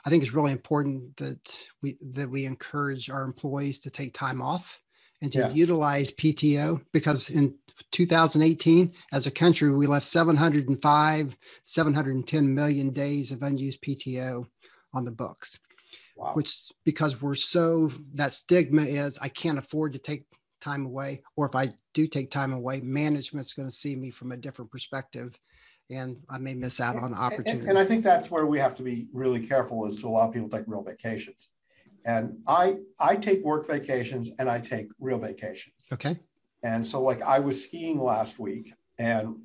i 0.05 0.09
think 0.09 0.21
it's 0.21 0.33
really 0.33 0.51
important 0.51 1.17
that 1.17 1.59
we 1.81 1.97
that 2.11 2.29
we 2.29 2.45
encourage 2.45 3.09
our 3.09 3.23
employees 3.23 3.79
to 3.79 3.89
take 3.89 4.13
time 4.13 4.43
off 4.43 4.79
and 5.23 5.31
to 5.31 5.39
yeah. 5.39 5.49
utilize 5.49 6.11
pto 6.11 6.79
because 6.93 7.31
in 7.31 7.55
2018 7.91 8.93
as 9.13 9.25
a 9.25 9.31
country 9.31 9.73
we 9.73 9.87
left 9.87 10.05
705 10.05 11.37
710 11.63 12.53
million 12.53 12.91
days 12.91 13.31
of 13.31 13.41
unused 13.41 13.81
pto 13.81 14.45
on 14.93 15.05
the 15.05 15.11
books 15.11 15.57
wow. 16.15 16.33
which 16.35 16.71
because 16.83 17.19
we're 17.19 17.33
so 17.33 17.91
that 18.13 18.31
stigma 18.31 18.83
is 18.83 19.17
i 19.23 19.27
can't 19.27 19.57
afford 19.57 19.91
to 19.93 19.99
take 19.99 20.23
time 20.65 20.85
away, 20.85 21.21
or 21.35 21.45
if 21.45 21.55
I 21.55 21.69
do 21.93 22.07
take 22.07 22.31
time 22.31 22.53
away, 22.53 22.81
management's 22.81 23.53
going 23.53 23.69
to 23.69 23.75
see 23.75 23.95
me 23.95 24.11
from 24.11 24.31
a 24.31 24.37
different 24.37 24.71
perspective 24.71 25.37
and 25.89 26.17
I 26.29 26.39
may 26.39 26.53
miss 26.55 26.79
out 26.79 26.95
on 26.95 27.13
opportunity. 27.13 27.59
And, 27.59 27.69
and, 27.69 27.77
I 27.77 27.85
think 27.85 28.03
that's 28.03 28.31
where 28.31 28.45
we 28.45 28.57
have 28.59 28.73
to 28.75 28.83
be 28.83 29.07
really 29.13 29.45
careful 29.45 29.85
is 29.85 30.01
to 30.01 30.07
allow 30.07 30.27
people 30.27 30.49
to 30.49 30.57
take 30.57 30.67
real 30.67 30.81
vacations. 30.81 31.49
And 32.05 32.37
I 32.47 32.77
I 32.99 33.15
take 33.15 33.43
work 33.43 33.67
vacations 33.67 34.29
and 34.37 34.49
I 34.49 34.59
take 34.59 34.87
real 34.99 35.17
vacations. 35.17 35.89
Okay. 35.91 36.19
And 36.63 36.85
so 36.85 37.01
like 37.01 37.21
I 37.21 37.39
was 37.39 37.63
skiing 37.63 37.99
last 38.01 38.39
week 38.39 38.73
and 38.97 39.35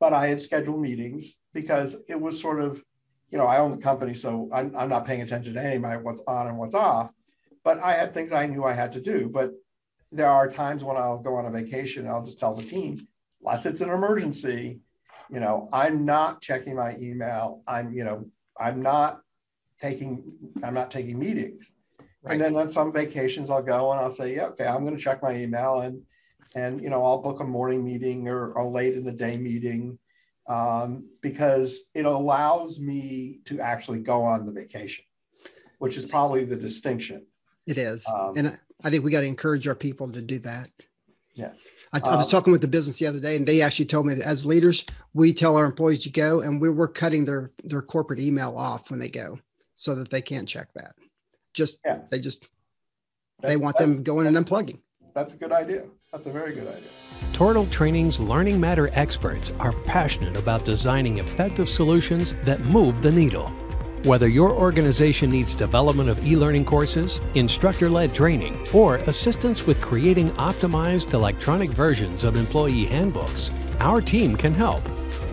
but 0.00 0.12
I 0.12 0.26
had 0.26 0.40
scheduled 0.40 0.80
meetings 0.80 1.38
because 1.54 1.96
it 2.08 2.20
was 2.20 2.38
sort 2.38 2.60
of, 2.60 2.82
you 3.30 3.38
know, 3.38 3.46
I 3.46 3.58
own 3.58 3.70
the 3.70 3.78
company, 3.78 4.12
so 4.12 4.50
I'm, 4.52 4.76
I'm 4.76 4.90
not 4.90 5.06
paying 5.06 5.22
attention 5.22 5.54
to 5.54 5.62
anybody 5.62 6.02
what's 6.02 6.22
on 6.28 6.48
and 6.48 6.58
what's 6.58 6.74
off. 6.74 7.10
But 7.64 7.80
I 7.80 7.94
had 7.94 8.12
things 8.12 8.32
I 8.32 8.46
knew 8.46 8.64
I 8.64 8.74
had 8.74 8.92
to 8.92 9.00
do. 9.00 9.30
But 9.30 9.52
there 10.12 10.28
are 10.28 10.48
times 10.48 10.84
when 10.84 10.96
I'll 10.96 11.18
go 11.18 11.34
on 11.34 11.46
a 11.46 11.50
vacation, 11.50 12.06
I'll 12.06 12.24
just 12.24 12.38
tell 12.38 12.54
the 12.54 12.62
team, 12.62 13.06
unless 13.40 13.66
it's 13.66 13.80
an 13.80 13.90
emergency, 13.90 14.80
you 15.30 15.40
know, 15.40 15.68
I'm 15.72 16.04
not 16.04 16.40
checking 16.40 16.76
my 16.76 16.96
email. 16.98 17.62
I'm, 17.66 17.92
you 17.92 18.04
know, 18.04 18.28
I'm 18.58 18.80
not 18.80 19.20
taking, 19.80 20.32
I'm 20.62 20.74
not 20.74 20.90
taking 20.90 21.18
meetings. 21.18 21.72
Right. 22.22 22.32
And 22.32 22.40
then 22.40 22.56
on 22.56 22.70
some 22.70 22.92
vacations, 22.92 23.50
I'll 23.50 23.62
go 23.62 23.90
and 23.92 24.00
I'll 24.00 24.10
say, 24.10 24.36
yeah, 24.36 24.46
okay, 24.46 24.66
I'm 24.66 24.84
going 24.84 24.96
to 24.96 25.02
check 25.02 25.22
my 25.22 25.34
email 25.34 25.80
and, 25.80 26.02
and, 26.54 26.80
you 26.80 26.90
know, 26.90 27.04
I'll 27.04 27.18
book 27.18 27.40
a 27.40 27.44
morning 27.44 27.84
meeting 27.84 28.28
or, 28.28 28.52
a 28.52 28.66
late 28.66 28.94
in 28.94 29.04
the 29.04 29.12
day 29.12 29.36
meeting 29.36 29.98
um, 30.48 31.08
because 31.22 31.80
it 31.94 32.06
allows 32.06 32.78
me 32.78 33.40
to 33.46 33.60
actually 33.60 33.98
go 33.98 34.22
on 34.22 34.46
the 34.46 34.52
vacation, 34.52 35.04
which 35.78 35.96
is 35.96 36.06
probably 36.06 36.44
the 36.44 36.56
distinction. 36.56 37.26
It 37.66 37.78
is. 37.78 38.06
Um, 38.08 38.32
and 38.36 38.58
I 38.82 38.90
think 38.90 39.04
we 39.04 39.10
got 39.10 39.20
to 39.20 39.26
encourage 39.26 39.66
our 39.66 39.74
people 39.74 40.10
to 40.12 40.22
do 40.22 40.38
that. 40.40 40.70
Yeah. 41.34 41.52
I, 41.92 42.00
I, 42.04 42.16
was 42.16 42.32
um, 42.32 42.38
talking 42.38 42.52
with 42.52 42.60
the 42.60 42.68
business 42.68 42.98
the 42.98 43.06
other 43.06 43.20
day, 43.20 43.36
and 43.36 43.46
they 43.46 43.62
actually 43.62 43.86
told 43.86 44.06
me 44.06 44.14
that 44.14 44.26
as 44.26 44.44
leaders, 44.44 44.84
we 45.14 45.32
tell 45.32 45.56
our 45.56 45.64
employees 45.64 46.00
to 46.00 46.10
go, 46.10 46.40
and 46.40 46.60
we're, 46.60 46.72
we're 46.72 46.88
cutting 46.88 47.24
their 47.24 47.52
their 47.64 47.82
corporate 47.82 48.20
email 48.20 48.56
off 48.56 48.90
when 48.90 48.98
they 48.98 49.08
go, 49.08 49.38
so 49.74 49.94
that 49.94 50.10
they 50.10 50.20
can't 50.20 50.48
check 50.48 50.68
that. 50.74 50.94
Just 51.54 51.78
yeah. 51.84 52.00
they 52.10 52.18
just 52.18 52.44
that's, 53.40 53.52
they 53.52 53.56
want 53.56 53.78
them 53.78 54.02
going 54.02 54.26
and 54.26 54.36
unplugging. 54.36 54.80
That's 55.14 55.34
a 55.34 55.36
good 55.36 55.52
idea. 55.52 55.84
That's 56.12 56.26
a 56.26 56.32
very 56.32 56.54
good 56.54 56.68
idea. 56.68 56.88
Tortal 57.32 57.66
Training's 57.66 58.18
Learning 58.18 58.60
Matter 58.60 58.90
experts 58.92 59.52
are 59.58 59.72
passionate 59.72 60.36
about 60.36 60.64
designing 60.64 61.18
effective 61.18 61.68
solutions 61.68 62.34
that 62.42 62.60
move 62.60 63.00
the 63.00 63.12
needle. 63.12 63.52
Whether 64.06 64.28
your 64.28 64.52
organization 64.52 65.30
needs 65.30 65.52
development 65.52 66.08
of 66.08 66.24
e 66.24 66.36
learning 66.36 66.64
courses, 66.64 67.20
instructor 67.34 67.90
led 67.90 68.14
training, 68.14 68.56
or 68.72 68.98
assistance 68.98 69.66
with 69.66 69.80
creating 69.80 70.28
optimized 70.34 71.12
electronic 71.12 71.70
versions 71.70 72.22
of 72.22 72.36
employee 72.36 72.84
handbooks, 72.84 73.50
our 73.80 74.00
team 74.00 74.36
can 74.36 74.54
help. 74.54 74.84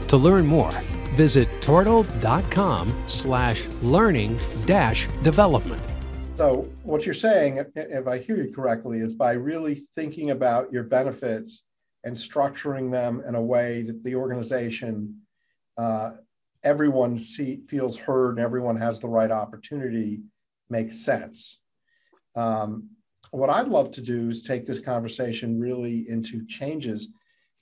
To 0.07 0.17
learn 0.17 0.47
more, 0.47 0.71
visit 1.13 1.47
tortal.com 1.61 3.03
slash 3.05 3.67
learning 3.83 4.39
dash 4.65 5.07
development. 5.21 5.83
So, 6.39 6.67
what 6.81 7.05
you're 7.05 7.13
saying, 7.13 7.63
if 7.75 8.07
I 8.07 8.17
hear 8.17 8.37
you 8.37 8.51
correctly, 8.51 9.01
is 9.01 9.13
by 9.13 9.33
really 9.33 9.75
thinking 9.75 10.31
about 10.31 10.73
your 10.73 10.81
benefits 10.81 11.61
and 12.03 12.17
structuring 12.17 12.89
them 12.89 13.21
in 13.27 13.35
a 13.35 13.41
way 13.41 13.83
that 13.83 14.01
the 14.01 14.15
organization 14.15 15.21
uh, 15.77 16.13
everyone 16.63 17.17
see, 17.17 17.61
feels 17.67 17.97
heard 17.97 18.37
and 18.37 18.39
everyone 18.39 18.77
has 18.77 18.99
the 18.99 19.07
right 19.07 19.31
opportunity 19.31 20.21
makes 20.69 21.03
sense. 21.03 21.59
Um, 22.35 22.89
what 23.31 23.49
I'd 23.49 23.67
love 23.67 23.91
to 23.93 24.01
do 24.01 24.29
is 24.29 24.41
take 24.41 24.65
this 24.65 24.79
conversation 24.79 25.59
really 25.59 26.07
into 26.09 26.45
changes. 26.45 27.09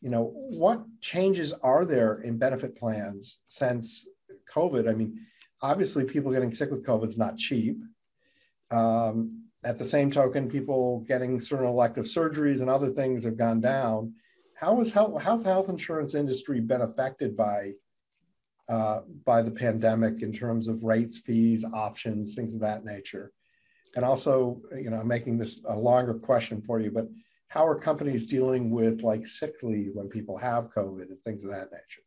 You 0.02 0.10
know, 0.10 0.34
what 0.36 0.84
changes 1.00 1.54
are 1.64 1.86
there 1.86 2.20
in 2.22 2.38
benefit 2.38 2.76
plans 2.76 3.40
since 3.48 4.08
COVID? 4.54 4.90
I 4.90 4.94
mean, 4.94 5.20
obviously, 5.62 6.04
people 6.04 6.32
getting 6.32 6.52
sick 6.52 6.72
with 6.72 6.86
COVID 6.86 7.08
is 7.08 7.18
not 7.18 7.38
cheap. 7.38 7.78
Um, 8.70 9.44
at 9.64 9.78
the 9.78 9.86
same 9.86 10.10
token, 10.10 10.50
people 10.50 11.02
getting 11.08 11.40
certain 11.40 11.68
elective 11.68 12.06
surgeries 12.06 12.62
and 12.62 12.70
other 12.70 12.90
things 12.90 13.24
have 13.24 13.38
gone 13.38 13.62
down. 13.62 14.14
How 14.56 14.80
is 14.82 14.92
health, 14.92 15.22
how's 15.22 15.44
the 15.44 15.50
health 15.50 15.70
insurance 15.70 16.16
industry 16.16 16.60
been 16.60 16.82
affected 16.82 17.38
by 17.38 17.74
uh, 18.72 19.02
by 19.26 19.42
the 19.42 19.52
pandemic 19.52 20.22
in 20.22 20.32
terms 20.32 20.70
of 20.70 20.86
rates, 20.86 21.20
fees, 21.20 21.66
options, 21.74 22.36
things 22.36 22.54
of 22.56 22.62
that 22.62 22.86
nature. 22.86 23.34
And 23.98 24.06
also, 24.06 24.62
you 24.74 24.90
know, 24.90 24.96
I'm 24.96 25.10
making 25.10 25.38
this 25.38 25.60
a 25.68 25.76
longer 25.76 26.14
question 26.14 26.62
for 26.62 26.80
you, 26.80 26.90
but 26.90 27.10
how 27.50 27.68
are 27.68 27.78
companies 27.78 28.26
dealing 28.26 28.70
with 28.70 29.04
like 29.04 29.28
sick 29.28 29.56
leave 29.62 29.92
when 29.94 30.08
people 30.08 30.38
have 30.38 30.72
COVID 30.72 31.10
and 31.10 31.22
things 31.22 31.44
of 31.44 31.50
that 31.50 31.68
nature? 31.70 32.02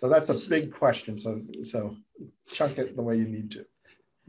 So 0.00 0.08
that's 0.08 0.28
a 0.28 0.48
big 0.48 0.72
question. 0.72 1.18
So 1.18 1.42
so 1.64 1.96
chunk 2.46 2.78
it 2.78 2.94
the 2.94 3.02
way 3.02 3.16
you 3.16 3.26
need 3.26 3.50
to. 3.52 3.66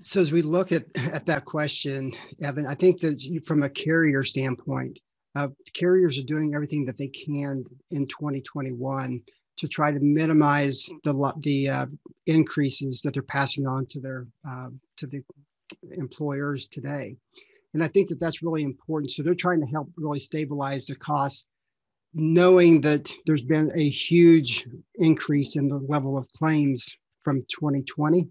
So 0.01 0.19
as 0.19 0.31
we 0.31 0.41
look 0.41 0.71
at 0.71 0.85
at 1.13 1.27
that 1.27 1.45
question, 1.45 2.11
Evan, 2.41 2.65
I 2.65 2.73
think 2.73 3.01
that 3.01 3.43
from 3.45 3.61
a 3.61 3.69
carrier 3.69 4.23
standpoint, 4.23 4.97
uh, 5.35 5.49
carriers 5.75 6.17
are 6.17 6.23
doing 6.23 6.55
everything 6.55 6.85
that 6.85 6.97
they 6.97 7.09
can 7.09 7.65
in 7.91 8.07
2021 8.07 9.21
to 9.57 9.67
try 9.67 9.91
to 9.91 9.99
minimize 9.99 10.85
the 11.03 11.33
the 11.41 11.69
uh, 11.69 11.85
increases 12.25 13.01
that 13.01 13.13
they're 13.13 13.23
passing 13.23 13.65
on 13.65 13.85
to 13.87 13.99
their 13.99 14.27
uh, 14.47 14.69
to 14.97 15.07
the 15.07 15.23
employers 15.97 16.67
today. 16.67 17.15
And 17.73 17.83
I 17.83 17.87
think 17.87 18.09
that 18.09 18.19
that's 18.19 18.41
really 18.41 18.63
important. 18.63 19.11
So 19.11 19.23
they're 19.23 19.35
trying 19.35 19.61
to 19.61 19.67
help 19.67 19.89
really 19.97 20.19
stabilize 20.19 20.85
the 20.85 20.95
costs, 20.95 21.45
knowing 22.13 22.81
that 22.81 23.11
there's 23.25 23.43
been 23.43 23.69
a 23.75 23.89
huge 23.89 24.65
increase 24.95 25.55
in 25.55 25.67
the 25.67 25.79
level 25.89 26.17
of 26.17 26.31
claims 26.31 26.95
from 27.21 27.41
2020. 27.49 28.27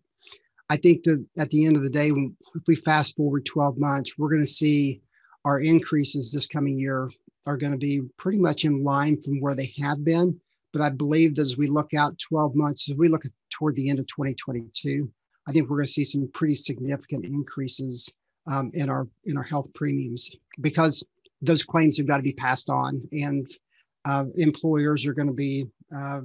I 0.70 0.76
think 0.76 1.02
that 1.04 1.22
at 1.38 1.50
the 1.50 1.66
end 1.66 1.76
of 1.76 1.82
the 1.82 1.90
day, 1.90 2.10
if 2.54 2.62
we 2.66 2.74
fast 2.74 3.16
forward 3.16 3.44
12 3.44 3.76
months, 3.76 4.14
we're 4.16 4.30
going 4.30 4.42
to 4.42 4.46
see 4.46 5.02
our 5.44 5.60
increases 5.60 6.32
this 6.32 6.46
coming 6.46 6.78
year 6.78 7.10
are 7.46 7.58
going 7.58 7.72
to 7.72 7.78
be 7.78 8.00
pretty 8.16 8.38
much 8.38 8.64
in 8.64 8.82
line 8.82 9.20
from 9.20 9.40
where 9.40 9.54
they 9.54 9.74
have 9.78 10.02
been 10.02 10.40
but 10.74 10.82
I 10.82 10.90
believe 10.90 11.36
that 11.36 11.42
as 11.42 11.56
we 11.56 11.68
look 11.68 11.94
out 11.94 12.18
12 12.18 12.56
months, 12.56 12.90
as 12.90 12.96
we 12.96 13.08
look 13.08 13.22
toward 13.48 13.76
the 13.76 13.88
end 13.88 14.00
of 14.00 14.08
2022, 14.08 15.08
I 15.48 15.52
think 15.52 15.70
we're 15.70 15.76
going 15.76 15.86
to 15.86 15.92
see 15.92 16.04
some 16.04 16.28
pretty 16.34 16.56
significant 16.56 17.24
increases 17.24 18.12
um, 18.50 18.72
in 18.74 18.90
our 18.90 19.06
in 19.24 19.36
our 19.36 19.44
health 19.44 19.72
premiums 19.74 20.34
because 20.60 21.02
those 21.40 21.62
claims 21.62 21.96
have 21.98 22.08
got 22.08 22.16
to 22.16 22.24
be 22.24 22.32
passed 22.32 22.70
on, 22.70 23.00
and 23.12 23.48
uh, 24.04 24.24
employers 24.36 25.06
are 25.06 25.14
going 25.14 25.28
to 25.28 25.34
be 25.34 25.64
uh, 25.96 26.22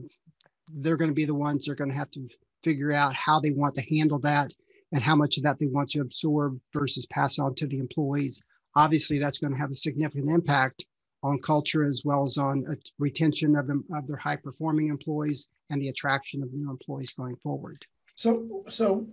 they're 0.74 0.98
going 0.98 1.12
to 1.12 1.16
be 1.16 1.26
the 1.26 1.36
ones 1.36 1.66
that 1.66 1.72
are 1.72 1.76
going 1.76 1.92
to 1.92 1.98
have 1.98 2.12
to 2.12 2.28
figure 2.64 2.92
out 2.92 3.14
how 3.14 3.40
they 3.40 3.52
want 3.52 3.76
to 3.76 3.96
handle 3.96 4.20
that 4.20 4.52
and 4.92 5.04
how 5.04 5.16
much 5.16 5.38
of 5.38 5.44
that 5.44 5.60
they 5.60 5.68
want 5.68 5.92
to 5.92 6.02
absorb 6.02 6.60
versus 6.74 7.06
pass 7.06 7.38
on 7.38 7.54
to 7.54 7.68
the 7.68 7.78
employees. 7.78 8.42
Obviously, 8.76 9.20
that's 9.20 9.38
going 9.38 9.54
to 9.54 9.60
have 9.60 9.72
a 9.72 9.76
significant 9.76 10.32
impact 10.32 10.86
on 11.24 11.40
culture 11.40 11.84
as 11.84 12.04
well 12.06 12.24
as 12.24 12.38
on 12.38 12.66
retention 12.98 13.56
of, 13.56 13.70
of 13.70 14.08
their 14.08 14.18
high 14.18 14.36
performing 14.36 14.88
employees 14.88 15.48
and 15.70 15.82
the 15.82 15.90
attraction 15.90 16.42
of 16.42 16.54
new 16.54 16.70
employees 16.70 17.12
going 17.12 17.36
forward. 17.38 17.86
So, 18.16 18.64
so 18.68 19.08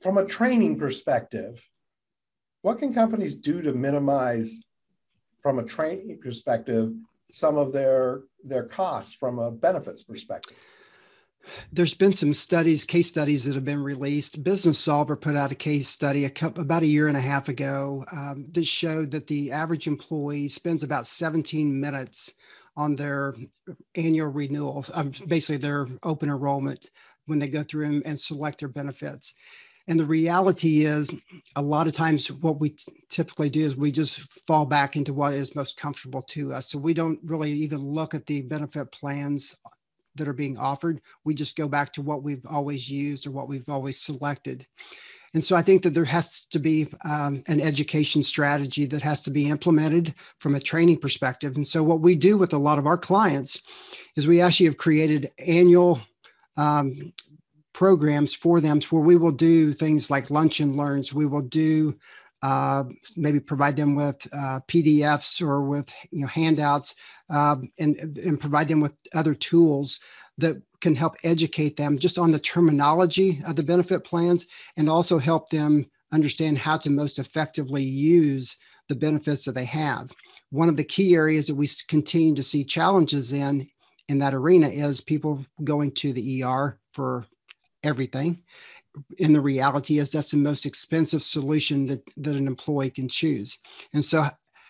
from 0.00 0.18
a 0.18 0.26
training 0.26 0.78
perspective, 0.78 1.62
what 2.62 2.78
can 2.78 2.94
companies 2.94 3.34
do 3.34 3.62
to 3.62 3.72
minimize, 3.72 4.62
from 5.40 5.58
a 5.58 5.64
training 5.64 6.18
perspective, 6.22 6.92
some 7.30 7.56
of 7.56 7.72
their 7.72 8.22
their 8.44 8.64
costs 8.64 9.14
from 9.14 9.38
a 9.38 9.50
benefits 9.50 10.02
perspective? 10.02 10.56
There's 11.72 11.94
been 11.94 12.12
some 12.12 12.34
studies, 12.34 12.84
case 12.84 13.08
studies 13.08 13.44
that 13.44 13.54
have 13.54 13.64
been 13.64 13.82
released. 13.82 14.42
Businessolver 14.42 15.20
put 15.20 15.36
out 15.36 15.52
a 15.52 15.56
case 15.56 15.88
study 15.88 16.24
a 16.24 16.30
couple, 16.30 16.62
about 16.62 16.82
a 16.82 16.86
year 16.86 17.08
and 17.08 17.16
a 17.16 17.20
half 17.20 17.48
ago 17.48 18.04
um, 18.12 18.46
that 18.52 18.66
showed 18.66 19.10
that 19.12 19.26
the 19.26 19.52
average 19.52 19.86
employee 19.86 20.48
spends 20.48 20.82
about 20.82 21.06
17 21.06 21.80
minutes 21.80 22.32
on 22.76 22.94
their 22.94 23.34
annual 23.94 24.28
renewal, 24.28 24.84
um, 24.94 25.12
basically 25.26 25.56
their 25.56 25.86
open 26.02 26.28
enrollment 26.28 26.90
when 27.26 27.38
they 27.38 27.48
go 27.48 27.62
through 27.62 27.86
and, 27.86 28.06
and 28.06 28.18
select 28.18 28.60
their 28.60 28.68
benefits. 28.68 29.34
And 29.86 30.00
the 30.00 30.06
reality 30.06 30.86
is, 30.86 31.10
a 31.56 31.62
lot 31.62 31.86
of 31.86 31.92
times, 31.92 32.32
what 32.32 32.58
we 32.58 32.70
t- 32.70 32.90
typically 33.10 33.50
do 33.50 33.66
is 33.66 33.76
we 33.76 33.92
just 33.92 34.20
fall 34.46 34.64
back 34.64 34.96
into 34.96 35.12
what 35.12 35.34
is 35.34 35.54
most 35.54 35.76
comfortable 35.76 36.22
to 36.22 36.54
us. 36.54 36.70
So 36.70 36.78
we 36.78 36.94
don't 36.94 37.20
really 37.22 37.52
even 37.52 37.80
look 37.80 38.14
at 38.14 38.24
the 38.24 38.40
benefit 38.42 38.90
plans 38.92 39.54
that 40.16 40.28
are 40.28 40.32
being 40.32 40.58
offered. 40.58 41.00
We 41.24 41.34
just 41.34 41.56
go 41.56 41.68
back 41.68 41.92
to 41.94 42.02
what 42.02 42.22
we've 42.22 42.44
always 42.48 42.88
used 42.88 43.26
or 43.26 43.30
what 43.30 43.48
we've 43.48 43.68
always 43.68 44.00
selected. 44.00 44.66
And 45.34 45.42
so 45.42 45.56
I 45.56 45.62
think 45.62 45.82
that 45.82 45.94
there 45.94 46.04
has 46.04 46.44
to 46.44 46.60
be 46.60 46.88
um, 47.04 47.42
an 47.48 47.60
education 47.60 48.22
strategy 48.22 48.86
that 48.86 49.02
has 49.02 49.20
to 49.22 49.32
be 49.32 49.48
implemented 49.48 50.14
from 50.38 50.54
a 50.54 50.60
training 50.60 50.98
perspective. 50.98 51.56
And 51.56 51.66
so 51.66 51.82
what 51.82 52.00
we 52.00 52.14
do 52.14 52.38
with 52.38 52.52
a 52.52 52.58
lot 52.58 52.78
of 52.78 52.86
our 52.86 52.96
clients 52.96 53.60
is 54.16 54.28
we 54.28 54.40
actually 54.40 54.66
have 54.66 54.76
created 54.76 55.28
annual 55.44 56.00
um, 56.56 57.12
programs 57.72 58.32
for 58.32 58.60
them 58.60 58.80
where 58.90 59.02
we 59.02 59.16
will 59.16 59.32
do 59.32 59.72
things 59.72 60.08
like 60.08 60.30
lunch 60.30 60.60
and 60.60 60.76
learns. 60.76 61.12
We 61.12 61.26
will 61.26 61.42
do 61.42 61.98
uh, 62.44 62.84
maybe 63.16 63.40
provide 63.40 63.74
them 63.74 63.94
with 63.94 64.28
uh, 64.34 64.60
PDFs 64.68 65.40
or 65.40 65.62
with 65.62 65.90
you 66.10 66.20
know 66.20 66.26
handouts 66.26 66.94
um, 67.30 67.70
and, 67.78 67.96
and 68.18 68.38
provide 68.38 68.68
them 68.68 68.80
with 68.80 68.92
other 69.14 69.32
tools 69.32 69.98
that 70.36 70.60
can 70.82 70.94
help 70.94 71.16
educate 71.24 71.74
them 71.74 71.98
just 71.98 72.18
on 72.18 72.30
the 72.30 72.38
terminology 72.38 73.42
of 73.46 73.56
the 73.56 73.62
benefit 73.62 74.04
plans 74.04 74.44
and 74.76 74.90
also 74.90 75.18
help 75.18 75.48
them 75.48 75.86
understand 76.12 76.58
how 76.58 76.76
to 76.76 76.90
most 76.90 77.18
effectively 77.18 77.82
use 77.82 78.58
the 78.90 78.94
benefits 78.94 79.46
that 79.46 79.52
they 79.52 79.64
have. 79.64 80.10
One 80.50 80.68
of 80.68 80.76
the 80.76 80.84
key 80.84 81.14
areas 81.14 81.46
that 81.46 81.54
we 81.54 81.66
continue 81.88 82.34
to 82.34 82.42
see 82.42 82.62
challenges 82.62 83.32
in 83.32 83.66
in 84.10 84.18
that 84.18 84.34
arena 84.34 84.68
is 84.68 85.00
people 85.00 85.46
going 85.64 85.92
to 85.92 86.12
the 86.12 86.42
ER 86.42 86.78
for 86.92 87.24
everything. 87.82 88.42
And 89.20 89.34
the 89.34 89.40
reality 89.40 89.98
is 89.98 90.10
that's 90.10 90.30
the 90.30 90.36
most 90.36 90.66
expensive 90.66 91.22
solution 91.22 91.86
that, 91.86 92.02
that 92.16 92.36
an 92.36 92.46
employee 92.46 92.90
can 92.90 93.08
choose. 93.08 93.58
And 93.92 94.04
so 94.04 94.28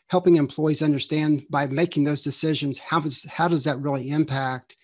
helping 0.08 0.37
employees 0.37 0.82
understand 0.82 1.44
by 1.50 1.66
making 1.66 2.04
those 2.04 2.22
decisions, 2.22 2.78
how 2.78 3.00
does, 3.00 3.24
how 3.24 3.48
does 3.48 3.64
that 3.64 3.80
really 3.80 4.10
impact 4.10 4.76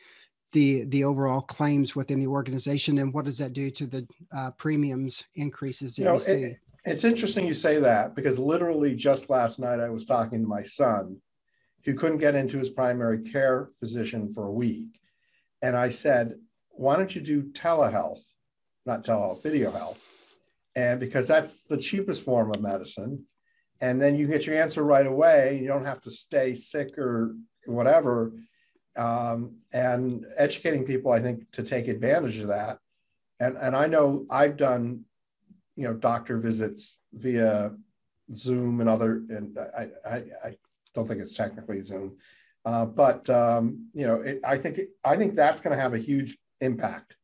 the 0.52 0.84
the 0.86 1.04
overall 1.04 1.40
claims 1.40 1.94
within 1.94 2.18
the 2.18 2.26
organization 2.26 2.98
and 2.98 3.14
what 3.14 3.24
does 3.24 3.38
that 3.38 3.52
do 3.52 3.70
to 3.70 3.86
the 3.86 4.06
uh, 4.36 4.50
premiums 4.58 5.24
increases 5.36 5.94
that 5.94 6.02
you, 6.02 6.08
know, 6.08 6.14
you 6.14 6.20
see? 6.20 6.32
It, 6.32 6.58
it's 6.84 7.04
interesting 7.04 7.46
you 7.46 7.54
say 7.54 7.78
that 7.80 8.14
because 8.14 8.38
literally 8.38 8.94
just 8.94 9.30
last 9.30 9.58
night 9.58 9.80
I 9.80 9.90
was 9.90 10.04
talking 10.04 10.40
to 10.40 10.48
my 10.48 10.62
son 10.62 11.20
who 11.84 11.94
couldn't 11.94 12.18
get 12.18 12.34
into 12.34 12.58
his 12.58 12.70
primary 12.70 13.22
care 13.22 13.68
physician 13.78 14.28
for 14.28 14.46
a 14.46 14.52
week. 14.52 15.00
And 15.62 15.76
I 15.76 15.90
said, 15.90 16.34
why 16.70 16.96
don't 16.96 17.14
you 17.14 17.20
do 17.20 17.44
telehealth, 17.52 18.20
not 18.90 19.04
telehealth, 19.04 19.42
video 19.42 19.70
health? 19.70 20.04
And 20.76 21.00
because 21.00 21.26
that's 21.26 21.62
the 21.62 21.76
cheapest 21.76 22.24
form 22.24 22.50
of 22.50 22.60
medicine. 22.60 23.24
And 23.80 24.00
then 24.00 24.16
you 24.16 24.28
get 24.28 24.46
your 24.46 24.60
answer 24.60 24.84
right 24.84 25.06
away. 25.06 25.58
You 25.60 25.68
don't 25.68 25.86
have 25.86 26.02
to 26.02 26.10
stay 26.10 26.54
sick 26.54 26.98
or 26.98 27.34
whatever 27.66 28.32
um, 28.96 29.56
and 29.72 30.26
educating 30.36 30.84
people, 30.84 31.12
I 31.12 31.20
think, 31.20 31.50
to 31.52 31.62
take 31.62 31.88
advantage 31.88 32.38
of 32.38 32.48
that. 32.48 32.78
And, 33.38 33.56
and 33.56 33.74
I 33.74 33.86
know 33.86 34.26
I've 34.28 34.56
done, 34.56 35.04
you 35.76 35.84
know, 35.84 35.94
doctor 35.94 36.38
visits 36.38 37.00
via 37.14 37.72
Zoom 38.34 38.80
and 38.80 38.90
other, 38.90 39.22
and 39.30 39.58
I, 39.58 39.88
I, 40.06 40.16
I 40.44 40.56
don't 40.94 41.08
think 41.08 41.20
it's 41.20 41.32
technically 41.32 41.80
Zoom, 41.80 42.16
uh, 42.64 42.84
but 42.84 43.28
um, 43.30 43.88
you 43.94 44.06
know, 44.06 44.16
it, 44.16 44.40
I 44.44 44.58
think 44.58 44.78
I 45.04 45.16
think 45.16 45.34
that's 45.34 45.60
going 45.60 45.74
to 45.74 45.82
have 45.82 45.94
a 45.94 45.98
huge 45.98 46.36
impact 46.60 47.16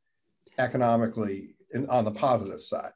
economically 0.59 1.56
in, 1.72 1.88
on 1.88 2.05
the 2.05 2.11
positive 2.11 2.62
side. 2.62 2.92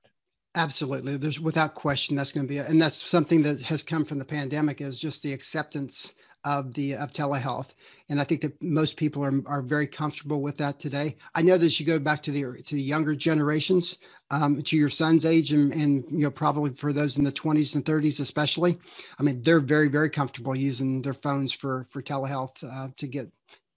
Absolutely, 0.56 1.16
there's 1.16 1.38
without 1.38 1.74
question 1.74 2.16
that's 2.16 2.33
going 2.33 2.46
to 2.46 2.48
be, 2.48 2.59
a, 2.59 2.66
and 2.66 2.83
that's 2.83 3.09
something 3.09 3.42
that 3.42 3.62
has 3.62 3.85
come 3.85 4.04
from 4.04 4.18
the 4.18 4.24
pandemic 4.24 4.80
is 4.80 4.98
just 4.98 5.22
the 5.22 5.33
acceptance 5.33 6.14
of 6.44 6.72
the 6.74 6.94
of 6.94 7.12
telehealth. 7.12 7.74
And 8.09 8.20
i 8.20 8.24
think 8.24 8.40
that 8.40 8.61
most 8.62 8.96
people 8.96 9.22
are, 9.22 9.42
are 9.46 9.62
very 9.62 9.87
comfortable 9.87 10.40
with 10.40 10.56
that 10.56 10.78
today. 10.78 11.16
I 11.35 11.42
know 11.42 11.59
that 11.59 11.78
you 11.78 11.87
go 11.87 11.98
back 11.98 12.22
to 12.24 12.30
the 12.30 12.62
to 12.62 12.74
the 12.74 12.83
younger 12.83 13.14
generations 13.14 13.98
um, 14.30 14.62
to 14.62 14.76
your 14.76 14.88
son's 14.88 15.26
age 15.26 15.52
and, 15.52 15.72
and 15.74 16.04
you 16.11 16.20
know 16.20 16.30
probably 16.30 16.70
for 16.70 16.92
those 16.92 17.18
in 17.18 17.24
the 17.24 17.33
20s 17.33 17.76
and 17.76 17.85
30s 17.85 18.20
especially 18.20 18.78
i 19.18 19.22
mean 19.22 19.42
they're 19.42 19.61
very 19.61 19.88
very 19.88 20.09
comfortable 20.09 20.56
using 20.56 21.02
their 21.02 21.12
phones 21.12 21.52
for 21.52 21.85
for 21.90 22.02
telehealth 22.02 22.56
uh, 22.62 22.88
to 22.96 23.06
get 23.06 23.30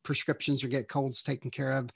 prescriptions 0.04 0.64
or 0.64 0.68
get 0.68 0.88
colds 0.88 1.24
taken 1.24 1.50
care 1.50 1.72
of 1.72 1.90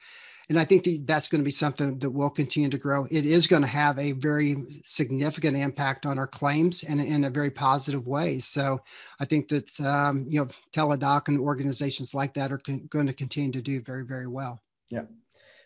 and 0.49 0.57
I 0.57 0.63
think 0.63 0.87
that's 1.05 1.27
going 1.27 1.41
to 1.41 1.45
be 1.45 1.51
something 1.51 1.99
that 1.99 2.09
will 2.09 2.29
continue 2.29 2.69
to 2.69 2.77
grow. 2.77 3.05
It 3.11 3.25
is 3.25 3.47
going 3.47 3.63
to 3.63 3.67
have 3.67 3.99
a 3.99 4.13
very 4.13 4.55
significant 4.85 5.57
impact 5.57 6.05
on 6.05 6.17
our 6.17 6.27
claims 6.27 6.83
and 6.83 7.01
in 7.01 7.25
a 7.25 7.29
very 7.29 7.51
positive 7.51 8.07
way. 8.07 8.39
So 8.39 8.79
I 9.19 9.25
think 9.25 9.49
that, 9.49 9.77
um, 9.81 10.25
you 10.29 10.39
know, 10.39 10.47
Teladoc 10.73 11.27
and 11.27 11.39
organizations 11.39 12.13
like 12.13 12.33
that 12.35 12.51
are 12.51 12.59
con- 12.59 12.87
going 12.89 13.07
to 13.07 13.13
continue 13.13 13.51
to 13.51 13.61
do 13.61 13.81
very, 13.81 14.05
very 14.05 14.27
well. 14.27 14.61
Yeah. 14.89 15.03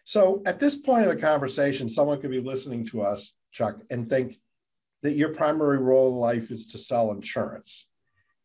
So 0.03 0.41
at 0.47 0.59
this 0.59 0.75
point 0.75 1.05
of 1.05 1.13
the 1.13 1.21
conversation, 1.21 1.87
someone 1.87 2.19
could 2.19 2.31
be 2.31 2.41
listening 2.41 2.85
to 2.87 3.03
us, 3.03 3.35
Chuck, 3.51 3.81
and 3.91 4.09
think 4.09 4.35
that 5.03 5.13
your 5.13 5.29
primary 5.29 5.77
role 5.77 6.09
in 6.09 6.15
life 6.15 6.49
is 6.49 6.65
to 6.67 6.79
sell 6.79 7.11
insurance. 7.11 7.87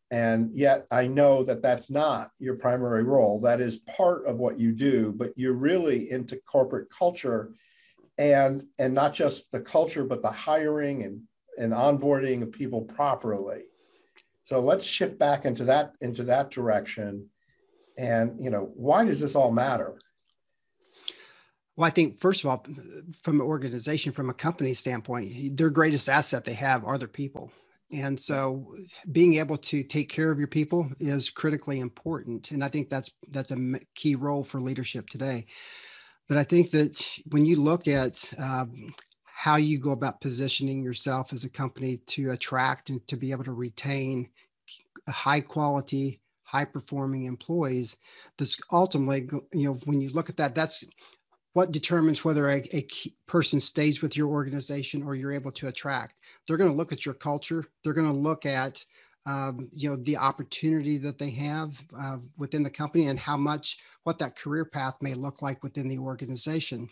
And 0.09 0.51
yet 0.55 0.87
I 0.89 1.07
know 1.07 1.43
that 1.43 1.61
that's 1.61 1.89
not 1.89 2.31
your 2.39 2.55
primary 2.55 3.03
role. 3.03 3.41
That 3.41 3.59
is 3.59 3.79
part 3.79 4.25
of 4.25 4.37
what 4.37 4.59
you 4.59 4.71
do, 4.71 5.11
but 5.11 5.33
you're 5.35 5.53
really 5.53 6.11
into 6.11 6.37
corporate 6.37 6.87
culture 6.89 7.51
and 8.17 8.63
and 8.79 8.93
not 8.93 9.13
just 9.13 9.51
the 9.51 9.59
culture, 9.59 10.05
but 10.05 10.21
the 10.21 10.31
hiring 10.31 11.03
and, 11.03 11.21
and 11.57 11.73
onboarding 11.73 12.41
of 12.41 12.51
people 12.51 12.81
properly. 12.81 13.63
So 14.43 14.61
let's 14.61 14.85
shift 14.85 15.19
back 15.19 15.45
into 15.45 15.65
that 15.65 15.93
into 15.99 16.23
that 16.23 16.51
direction. 16.51 17.29
And 17.97 18.41
you 18.41 18.49
know, 18.49 18.71
why 18.75 19.03
does 19.03 19.19
this 19.19 19.35
all 19.35 19.51
matter? 19.51 19.99
Well, 21.75 21.85
I 21.85 21.91
think 21.91 22.19
first 22.19 22.43
of 22.43 22.49
all, 22.49 22.65
from 23.23 23.41
an 23.41 23.45
organization, 23.45 24.13
from 24.13 24.29
a 24.29 24.33
company 24.33 24.73
standpoint, 24.73 25.57
their 25.57 25.69
greatest 25.69 26.09
asset 26.09 26.43
they 26.43 26.53
have 26.53 26.85
are 26.85 26.97
their 26.97 27.07
people. 27.07 27.51
And 27.91 28.19
so 28.19 28.75
being 29.11 29.35
able 29.35 29.57
to 29.57 29.83
take 29.83 30.09
care 30.09 30.29
of 30.29 30.39
your 30.39 30.47
people 30.47 30.89
is 30.99 31.29
critically 31.29 31.79
important. 31.79 32.51
And 32.51 32.63
I 32.63 32.67
think 32.67 32.89
that's 32.89 33.11
that's 33.29 33.51
a 33.51 33.79
key 33.95 34.15
role 34.15 34.43
for 34.43 34.59
leadership 34.59 35.07
today. 35.07 35.45
But 36.27 36.37
I 36.37 36.43
think 36.43 36.71
that 36.71 37.07
when 37.29 37.45
you 37.45 37.55
look 37.55 37.87
at 37.87 38.33
um, 38.37 38.93
how 39.23 39.55
you 39.55 39.79
go 39.79 39.91
about 39.91 40.19
positioning 40.19 40.81
yourself 40.81 41.31
as 41.31 41.45
a 41.45 41.49
company 41.49 41.97
to 42.07 42.31
attract 42.31 42.89
and 42.89 43.05
to 43.07 43.15
be 43.15 43.31
able 43.31 43.45
to 43.45 43.53
retain 43.53 44.29
high 45.07 45.39
quality, 45.39 46.19
high 46.43 46.65
performing 46.65 47.25
employees, 47.25 47.95
this 48.37 48.59
ultimately, 48.73 49.29
you 49.53 49.67
know, 49.69 49.79
when 49.85 50.01
you 50.01 50.09
look 50.09 50.29
at 50.29 50.37
that, 50.37 50.53
that's 50.53 50.83
what 51.57 51.71
determines 51.71 52.23
whether 52.23 52.49
a, 52.49 52.57
a 52.71 52.85
person 53.25 53.59
stays 53.59 54.03
with 54.03 54.15
your 54.15 54.27
organization 54.27 55.01
or 55.01 55.15
you're 55.15 55.33
able 55.33 55.51
to 55.51 55.69
attract. 55.69 56.13
They're 56.45 56.55
going 56.55 56.69
to 56.69 56.77
look 56.77 56.91
at 56.91 57.03
your 57.03 57.15
culture. 57.15 57.65
They're 57.83 57.95
going 57.95 58.05
to 58.05 58.13
look 58.13 58.45
at 58.45 58.85
um, 59.25 59.67
you 59.73 59.89
know 59.89 59.95
the 59.95 60.17
opportunity 60.17 60.99
that 60.99 61.17
they 61.17 61.31
have 61.31 61.83
uh, 61.99 62.17
within 62.37 62.61
the 62.61 62.69
company 62.69 63.07
and 63.07 63.17
how 63.17 63.37
much 63.37 63.79
what 64.03 64.19
that 64.19 64.37
career 64.37 64.65
path 64.65 64.97
may 65.01 65.15
look 65.15 65.41
like 65.41 65.63
within 65.63 65.87
the 65.87 65.97
organization. 65.97 66.87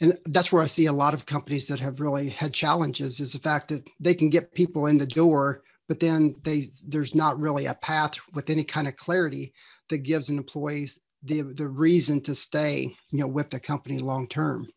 And 0.00 0.16
that's 0.26 0.52
where 0.52 0.62
i 0.62 0.66
see 0.66 0.86
a 0.86 0.92
lot 0.92 1.12
of 1.12 1.26
companies 1.26 1.66
that 1.66 1.80
have 1.80 1.98
really 1.98 2.28
had 2.28 2.54
challenges 2.54 3.18
is 3.18 3.32
the 3.32 3.40
fact 3.40 3.66
that 3.70 3.86
they 3.98 4.14
can 4.14 4.30
get 4.30 4.54
people 4.54 4.86
in 4.86 4.98
the 4.98 5.14
door 5.22 5.62
but 5.88 5.98
then 5.98 6.36
they 6.44 6.70
there's 6.86 7.14
not 7.14 7.40
really 7.40 7.66
a 7.66 7.74
path 7.74 8.14
with 8.32 8.48
any 8.48 8.62
kind 8.62 8.86
of 8.86 8.94
clarity 8.94 9.52
that 9.88 9.98
gives 9.98 10.30
an 10.30 10.38
employee 10.38 10.88
the 11.22 11.42
the 11.42 11.68
reason 11.68 12.20
to 12.20 12.34
stay 12.34 12.94
you 13.10 13.18
know 13.18 13.28
with 13.28 13.50
the 13.50 13.60
company 13.60 13.98
long 13.98 14.28
term 14.28 14.68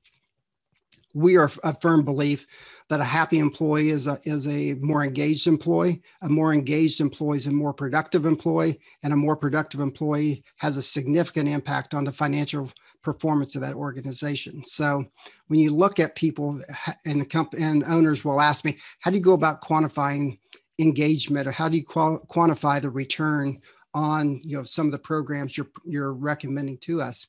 we 1.14 1.36
are 1.38 1.50
a 1.64 1.76
firm 1.76 2.04
belief 2.04 2.48
that 2.90 3.02
a 3.02 3.06
happy 3.06 3.40
employee 3.40 3.90
is 3.90 4.08
a, 4.08 4.20
is 4.24 4.48
a 4.48 4.76
more 4.76 5.04
engaged 5.04 5.48
employee. 5.48 6.02
A 6.22 6.30
more 6.30 6.54
engaged 6.54 7.02
employee 7.02 7.38
is 7.38 7.48
a 7.48 7.52
more 7.52 7.74
productive 7.74 8.26
employee, 8.26 8.80
and 9.04 9.14
a 9.14 9.18
more 9.18 9.36
productive 9.36 9.82
employee 9.82 10.44
has 10.58 10.78
a 10.78 10.84
significant 10.84 11.50
impact 11.50 11.94
on 11.94 12.04
the 12.04 12.14
financial 12.14 12.72
performance 13.04 13.56
of 13.56 13.62
that 13.62 13.76
organization. 13.76 14.64
So, 14.66 15.06
when 15.48 15.60
you 15.60 15.72
look 15.72 16.00
at 16.00 16.16
people, 16.16 16.62
and 17.06 17.22
the 17.22 17.26
company 17.26 17.64
and 17.64 17.84
owners 17.86 18.26
will 18.26 18.42
ask 18.42 18.66
me, 18.66 18.78
"How 19.00 19.12
do 19.12 19.18
you 19.18 19.24
go 19.24 19.34
about 19.34 19.64
quantifying 19.64 20.40
engagement, 20.80 21.48
or 21.48 21.52
how 21.52 21.70
do 21.70 21.78
you 21.78 21.86
qual- 21.86 22.26
quantify 22.32 22.82
the 22.82 22.90
return 22.90 23.62
on 23.94 24.42
you 24.44 24.58
know 24.58 24.64
some 24.64 24.86
of 24.86 24.92
the 24.92 25.00
programs 25.00 25.58
you're 25.58 25.70
you're 25.86 26.14
recommending 26.14 26.78
to 26.80 27.02
us. 27.02 27.28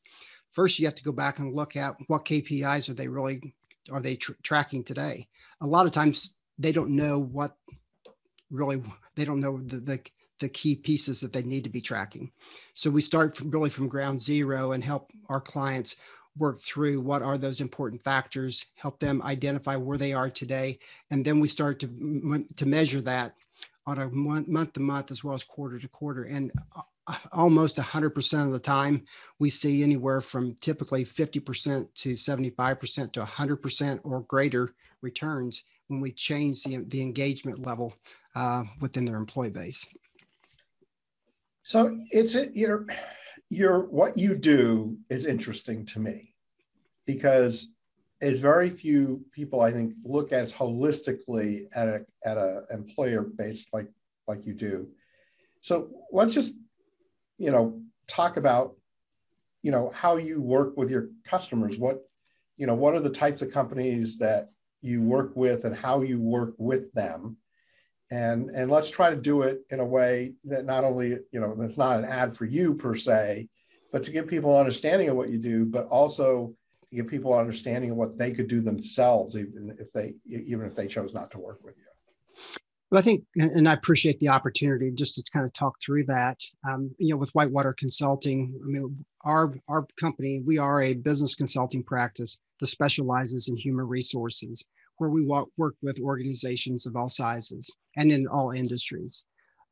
First 0.50 0.78
you 0.78 0.86
have 0.86 0.94
to 0.94 1.04
go 1.04 1.12
back 1.12 1.38
and 1.38 1.54
look 1.54 1.76
at 1.76 1.96
what 2.06 2.24
kpis 2.24 2.88
are 2.88 2.94
they 2.94 3.08
really 3.08 3.54
are 3.90 4.00
they 4.00 4.16
tr- 4.16 4.32
tracking 4.42 4.84
today? 4.84 5.28
A 5.60 5.66
lot 5.66 5.86
of 5.86 5.92
times 5.92 6.34
they 6.58 6.72
don't 6.72 6.90
know 6.90 7.18
what 7.18 7.56
really 8.50 8.82
they 9.14 9.24
don't 9.24 9.40
know 9.40 9.60
the, 9.64 9.76
the 9.76 10.00
the 10.40 10.48
key 10.48 10.74
pieces 10.74 11.20
that 11.20 11.32
they 11.32 11.42
need 11.42 11.64
to 11.64 11.70
be 11.70 11.80
tracking. 11.80 12.30
So 12.74 12.90
we 12.90 13.00
start 13.00 13.36
from 13.36 13.50
really 13.50 13.70
from 13.70 13.88
ground 13.88 14.20
zero 14.20 14.72
and 14.72 14.82
help 14.82 15.10
our 15.28 15.40
clients 15.40 15.96
work 16.36 16.60
through 16.60 17.00
what 17.00 17.22
are 17.22 17.38
those 17.38 17.60
important 17.60 18.02
factors, 18.02 18.66
help 18.74 18.98
them 18.98 19.22
identify 19.22 19.76
where 19.76 19.98
they 19.98 20.12
are 20.12 20.28
today, 20.28 20.78
and 21.10 21.24
then 21.24 21.40
we 21.40 21.48
start 21.48 21.78
to 21.80 22.44
to 22.56 22.66
measure 22.66 23.00
that 23.02 23.34
on 23.86 23.98
a 23.98 24.08
month, 24.10 24.74
to 24.74 24.80
month 24.80 25.10
as 25.10 25.22
well 25.22 25.34
as 25.34 25.44
quarter 25.44 25.78
to 25.78 25.88
quarter. 25.88 26.24
And 26.24 26.50
uh, 26.74 26.82
almost 27.32 27.76
100% 27.76 28.46
of 28.46 28.52
the 28.52 28.58
time, 28.58 29.04
we 29.38 29.50
see 29.50 29.82
anywhere 29.82 30.20
from 30.20 30.54
typically 30.60 31.04
50% 31.04 31.94
to 31.94 32.12
75% 32.12 33.12
to 33.12 33.20
100% 33.20 34.00
or 34.04 34.20
greater 34.22 34.74
returns 35.02 35.64
when 35.88 36.00
we 36.00 36.12
change 36.12 36.62
the, 36.62 36.78
the 36.88 37.02
engagement 37.02 37.66
level 37.66 37.94
uh, 38.34 38.64
within 38.80 39.04
their 39.04 39.16
employee 39.16 39.50
base. 39.50 39.86
So 41.62 41.98
it's 42.10 42.34
it, 42.34 42.52
you 42.54 42.68
know, 42.68 42.86
your 43.48 43.86
what 43.86 44.18
you 44.18 44.34
do 44.34 44.98
is 45.08 45.24
interesting 45.24 45.86
to 45.86 45.98
me 45.98 46.34
because 47.06 47.68
there's 48.24 48.40
very 48.40 48.70
few 48.70 49.24
people 49.32 49.60
I 49.60 49.70
think 49.70 49.94
look 50.04 50.32
as 50.32 50.52
holistically 50.52 51.66
at 51.74 51.88
a 51.88 52.06
at 52.24 52.36
a 52.36 52.62
employer 52.70 53.22
based 53.22 53.72
like 53.72 53.88
like 54.26 54.46
you 54.46 54.54
do. 54.54 54.88
So 55.60 55.90
let's 56.10 56.34
just 56.34 56.54
you 57.38 57.50
know 57.50 57.82
talk 58.06 58.36
about 58.36 58.76
you 59.62 59.70
know 59.70 59.90
how 59.94 60.16
you 60.16 60.40
work 60.40 60.76
with 60.76 60.90
your 60.90 61.08
customers. 61.24 61.78
What 61.78 62.00
you 62.56 62.66
know 62.66 62.74
what 62.74 62.94
are 62.94 63.00
the 63.00 63.10
types 63.10 63.42
of 63.42 63.52
companies 63.52 64.18
that 64.18 64.50
you 64.80 65.02
work 65.02 65.32
with 65.34 65.64
and 65.64 65.76
how 65.76 66.02
you 66.02 66.20
work 66.20 66.54
with 66.58 66.92
them 66.92 67.36
and 68.10 68.50
and 68.50 68.70
let's 68.70 68.90
try 68.90 69.10
to 69.10 69.16
do 69.16 69.42
it 69.42 69.60
in 69.70 69.80
a 69.80 69.84
way 69.84 70.34
that 70.44 70.66
not 70.66 70.84
only 70.84 71.08
you 71.32 71.40
know 71.40 71.54
that's 71.58 71.78
not 71.78 71.98
an 71.98 72.04
ad 72.04 72.36
for 72.36 72.44
you 72.44 72.74
per 72.74 72.94
se 72.94 73.48
but 73.92 74.04
to 74.04 74.10
give 74.10 74.28
people 74.28 74.52
an 74.52 74.60
understanding 74.60 75.08
of 75.08 75.16
what 75.16 75.30
you 75.30 75.38
do 75.38 75.64
but 75.64 75.86
also 75.86 76.54
give 76.94 77.08
people 77.08 77.34
an 77.34 77.40
understanding 77.40 77.90
of 77.90 77.96
what 77.96 78.16
they 78.16 78.30
could 78.30 78.48
do 78.48 78.60
themselves 78.60 79.36
even 79.36 79.74
if 79.78 79.90
they 79.92 80.14
even 80.26 80.66
if 80.66 80.74
they 80.74 80.86
chose 80.86 81.12
not 81.14 81.30
to 81.30 81.38
work 81.38 81.58
with 81.62 81.76
you 81.76 81.84
well, 82.94 83.00
I 83.00 83.02
think, 83.02 83.24
and 83.34 83.68
I 83.68 83.72
appreciate 83.72 84.20
the 84.20 84.28
opportunity 84.28 84.92
just 84.92 85.16
to 85.16 85.24
kind 85.32 85.44
of 85.44 85.52
talk 85.52 85.74
through 85.84 86.04
that. 86.04 86.38
Um, 86.68 86.94
you 86.98 87.08
know, 87.08 87.16
with 87.16 87.34
Whitewater 87.34 87.74
Consulting, 87.76 88.56
I 88.62 88.66
mean, 88.68 89.04
our 89.24 89.52
our 89.68 89.84
company, 89.98 90.42
we 90.46 90.58
are 90.58 90.80
a 90.80 90.94
business 90.94 91.34
consulting 91.34 91.82
practice 91.82 92.38
that 92.60 92.68
specializes 92.68 93.48
in 93.48 93.56
human 93.56 93.88
resources 93.88 94.64
where 94.98 95.10
we 95.10 95.24
walk, 95.24 95.48
work 95.56 95.74
with 95.82 95.98
organizations 95.98 96.86
of 96.86 96.94
all 96.94 97.08
sizes 97.08 97.68
and 97.96 98.12
in 98.12 98.28
all 98.28 98.52
industries. 98.52 99.24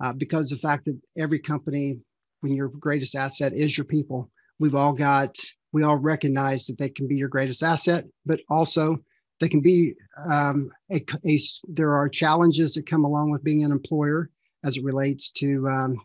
Uh, 0.02 0.12
because 0.12 0.48
the 0.48 0.56
fact 0.56 0.86
that 0.86 1.00
every 1.16 1.38
company, 1.38 1.98
when 2.40 2.52
your 2.52 2.70
greatest 2.70 3.14
asset 3.14 3.52
is 3.52 3.78
your 3.78 3.84
people, 3.84 4.30
we've 4.58 4.74
all 4.74 4.94
got, 4.94 5.36
we 5.72 5.82
all 5.82 5.96
recognize 5.96 6.66
that 6.66 6.78
they 6.78 6.88
can 6.88 7.08
be 7.08 7.16
your 7.16 7.28
greatest 7.28 7.62
asset, 7.62 8.04
but 8.26 8.40
also 8.48 8.98
they 9.40 9.48
can 9.48 9.60
be, 9.60 9.94
um, 10.30 10.70
a, 10.90 11.04
a, 11.26 11.38
there 11.68 11.94
are 11.94 12.08
challenges 12.08 12.74
that 12.74 12.86
come 12.88 13.04
along 13.04 13.30
with 13.30 13.42
being 13.42 13.64
an 13.64 13.72
employer 13.72 14.30
as 14.64 14.76
it 14.76 14.84
relates 14.84 15.30
to, 15.30 15.68
um, 15.68 16.00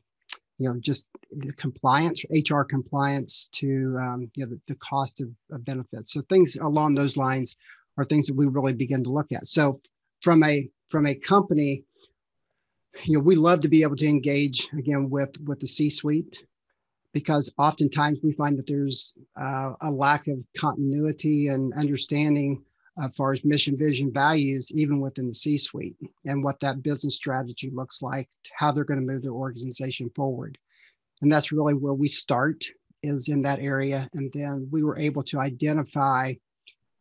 you 0.57 0.67
know, 0.67 0.79
just 0.79 1.07
compliance, 1.57 2.23
HR 2.31 2.61
compliance 2.61 3.47
to, 3.53 3.97
um, 4.01 4.31
you 4.35 4.45
know, 4.45 4.51
the, 4.51 4.59
the 4.67 4.75
cost 4.75 5.21
of, 5.21 5.29
of 5.51 5.63
benefits. 5.63 6.13
So 6.13 6.21
things 6.29 6.55
along 6.55 6.93
those 6.93 7.17
lines 7.17 7.55
are 7.97 8.05
things 8.05 8.25
that 8.27 8.35
we 8.35 8.47
really 8.47 8.73
begin 8.73 9.03
to 9.03 9.11
look 9.11 9.31
at. 9.31 9.47
So 9.47 9.79
from 10.21 10.43
a 10.43 10.67
from 10.89 11.05
a 11.05 11.13
company, 11.13 11.83
you 13.03 13.17
know, 13.17 13.23
we 13.23 13.35
love 13.35 13.59
to 13.59 13.67
be 13.67 13.83
able 13.83 13.97
to 13.97 14.07
engage 14.07 14.69
again 14.77 15.09
with 15.09 15.39
with 15.41 15.59
the 15.59 15.67
C-suite 15.67 16.43
because 17.17 17.51
oftentimes 17.57 18.19
we 18.21 18.31
find 18.31 18.59
that 18.59 18.67
there's 18.67 19.15
uh, 19.41 19.71
a 19.81 19.89
lack 19.89 20.27
of 20.27 20.37
continuity 20.55 21.47
and 21.47 21.73
understanding 21.73 22.63
as 23.03 23.15
far 23.15 23.31
as 23.31 23.43
mission, 23.43 23.75
vision, 23.75 24.13
values, 24.13 24.71
even 24.71 24.99
within 24.99 25.27
the 25.27 25.33
C-suite, 25.33 25.95
and 26.25 26.43
what 26.43 26.59
that 26.59 26.83
business 26.83 27.15
strategy 27.15 27.71
looks 27.73 28.03
like, 28.03 28.29
how 28.55 28.71
they're 28.71 28.83
going 28.83 28.99
to 28.99 29.11
move 29.11 29.23
their 29.23 29.31
organization 29.31 30.11
forward, 30.15 30.59
and 31.23 31.31
that's 31.31 31.51
really 31.51 31.73
where 31.73 31.95
we 31.95 32.07
start 32.07 32.63
is 33.01 33.29
in 33.29 33.41
that 33.41 33.59
area, 33.59 34.07
and 34.13 34.31
then 34.35 34.67
we 34.71 34.83
were 34.83 34.99
able 34.99 35.23
to 35.23 35.39
identify 35.39 36.31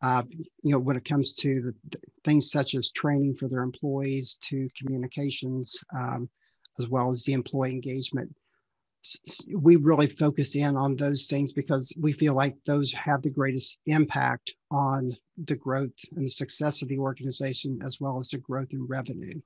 uh, 0.01 0.23
you 0.63 0.71
know, 0.71 0.79
when 0.79 0.97
it 0.97 1.05
comes 1.05 1.33
to 1.33 1.61
the, 1.61 1.73
the, 1.91 1.99
things 2.23 2.49
such 2.49 2.73
as 2.73 2.89
training 2.89 3.35
for 3.35 3.47
their 3.47 3.61
employees, 3.61 4.37
to 4.41 4.67
communications, 4.79 5.79
um, 5.95 6.27
as 6.79 6.87
well 6.87 7.11
as 7.11 7.23
the 7.23 7.33
employee 7.33 7.71
engagement. 7.71 8.33
We 9.55 9.75
really 9.75 10.07
focus 10.07 10.55
in 10.55 10.75
on 10.75 10.95
those 10.95 11.27
things 11.27 11.51
because 11.53 11.93
we 11.99 12.13
feel 12.13 12.33
like 12.33 12.55
those 12.65 12.91
have 12.93 13.21
the 13.21 13.29
greatest 13.29 13.77
impact 13.85 14.53
on 14.71 15.15
the 15.45 15.55
growth 15.55 15.93
and 16.15 16.25
the 16.25 16.29
success 16.29 16.81
of 16.81 16.87
the 16.87 16.97
organization, 16.97 17.79
as 17.85 17.99
well 17.99 18.19
as 18.19 18.29
the 18.29 18.37
growth 18.37 18.73
in 18.73 18.85
revenue. 18.85 19.39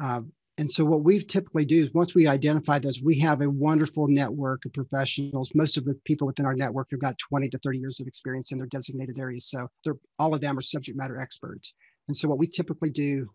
Uh, 0.00 0.22
and 0.56 0.70
so 0.70 0.84
what 0.84 1.02
we 1.02 1.20
typically 1.20 1.64
do 1.64 1.76
is 1.78 1.92
once 1.94 2.14
we 2.14 2.28
identify 2.28 2.78
those, 2.78 3.02
we 3.02 3.18
have 3.18 3.40
a 3.40 3.50
wonderful 3.50 4.06
network 4.06 4.64
of 4.64 4.72
professionals. 4.72 5.50
Most 5.54 5.76
of 5.76 5.84
the 5.84 5.94
people 6.04 6.28
within 6.28 6.46
our 6.46 6.54
network 6.54 6.88
have 6.92 7.00
got 7.00 7.18
20 7.18 7.48
to 7.48 7.58
30 7.58 7.78
years 7.78 7.98
of 7.98 8.06
experience 8.06 8.52
in 8.52 8.58
their 8.58 8.68
designated 8.68 9.18
areas. 9.18 9.46
So 9.46 9.68
they're 9.84 9.96
all 10.20 10.32
of 10.32 10.40
them 10.40 10.56
are 10.56 10.62
subject 10.62 10.96
matter 10.96 11.20
experts. 11.20 11.74
And 12.06 12.16
so 12.16 12.28
what 12.28 12.38
we 12.38 12.46
typically 12.46 12.90
do 12.90 13.28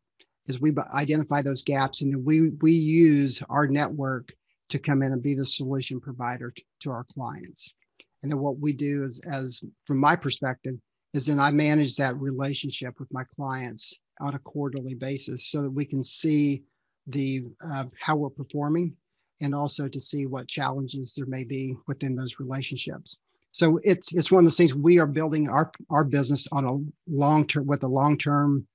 is 0.47 0.61
we 0.61 0.73
identify 0.93 1.41
those 1.41 1.63
gaps 1.63 2.01
and 2.01 2.13
then 2.13 2.23
we 2.23 2.51
we 2.61 2.71
use 2.71 3.43
our 3.49 3.67
network 3.67 4.33
to 4.69 4.79
come 4.79 5.01
in 5.01 5.11
and 5.11 5.21
be 5.21 5.35
the 5.35 5.45
solution 5.45 5.99
provider 5.99 6.51
to, 6.51 6.63
to 6.81 6.91
our 6.91 7.03
clients. 7.03 7.73
And 8.21 8.31
then 8.31 8.39
what 8.39 8.59
we 8.59 8.73
do 8.73 9.03
is 9.03 9.19
as 9.31 9.61
from 9.85 9.97
my 9.97 10.15
perspective, 10.15 10.75
is 11.13 11.25
then 11.25 11.39
I 11.39 11.51
manage 11.51 11.95
that 11.95 12.19
relationship 12.19 12.99
with 12.99 13.11
my 13.11 13.23
clients 13.35 13.97
on 14.19 14.35
a 14.35 14.39
quarterly 14.39 14.93
basis 14.93 15.49
so 15.49 15.63
that 15.63 15.71
we 15.71 15.85
can 15.85 16.03
see 16.03 16.63
the 17.07 17.45
uh, 17.65 17.85
how 17.99 18.15
we're 18.15 18.29
performing 18.29 18.95
and 19.41 19.55
also 19.55 19.87
to 19.87 19.99
see 19.99 20.25
what 20.25 20.47
challenges 20.47 21.13
there 21.15 21.25
may 21.25 21.43
be 21.43 21.75
within 21.87 22.15
those 22.15 22.39
relationships 22.39 23.19
so 23.51 23.79
it's 23.83 24.13
it's 24.13 24.31
one 24.31 24.43
of 24.43 24.45
those 24.45 24.57
things 24.57 24.75
we 24.75 24.99
are 24.99 25.07
building 25.07 25.49
our 25.49 25.71
our 25.89 26.03
business 26.03 26.47
on 26.51 26.65
a 26.65 27.11
long 27.11 27.47
term 27.47 27.65
with 27.65 27.83
a 27.83 27.87
long 27.87 28.17
term 28.17 28.67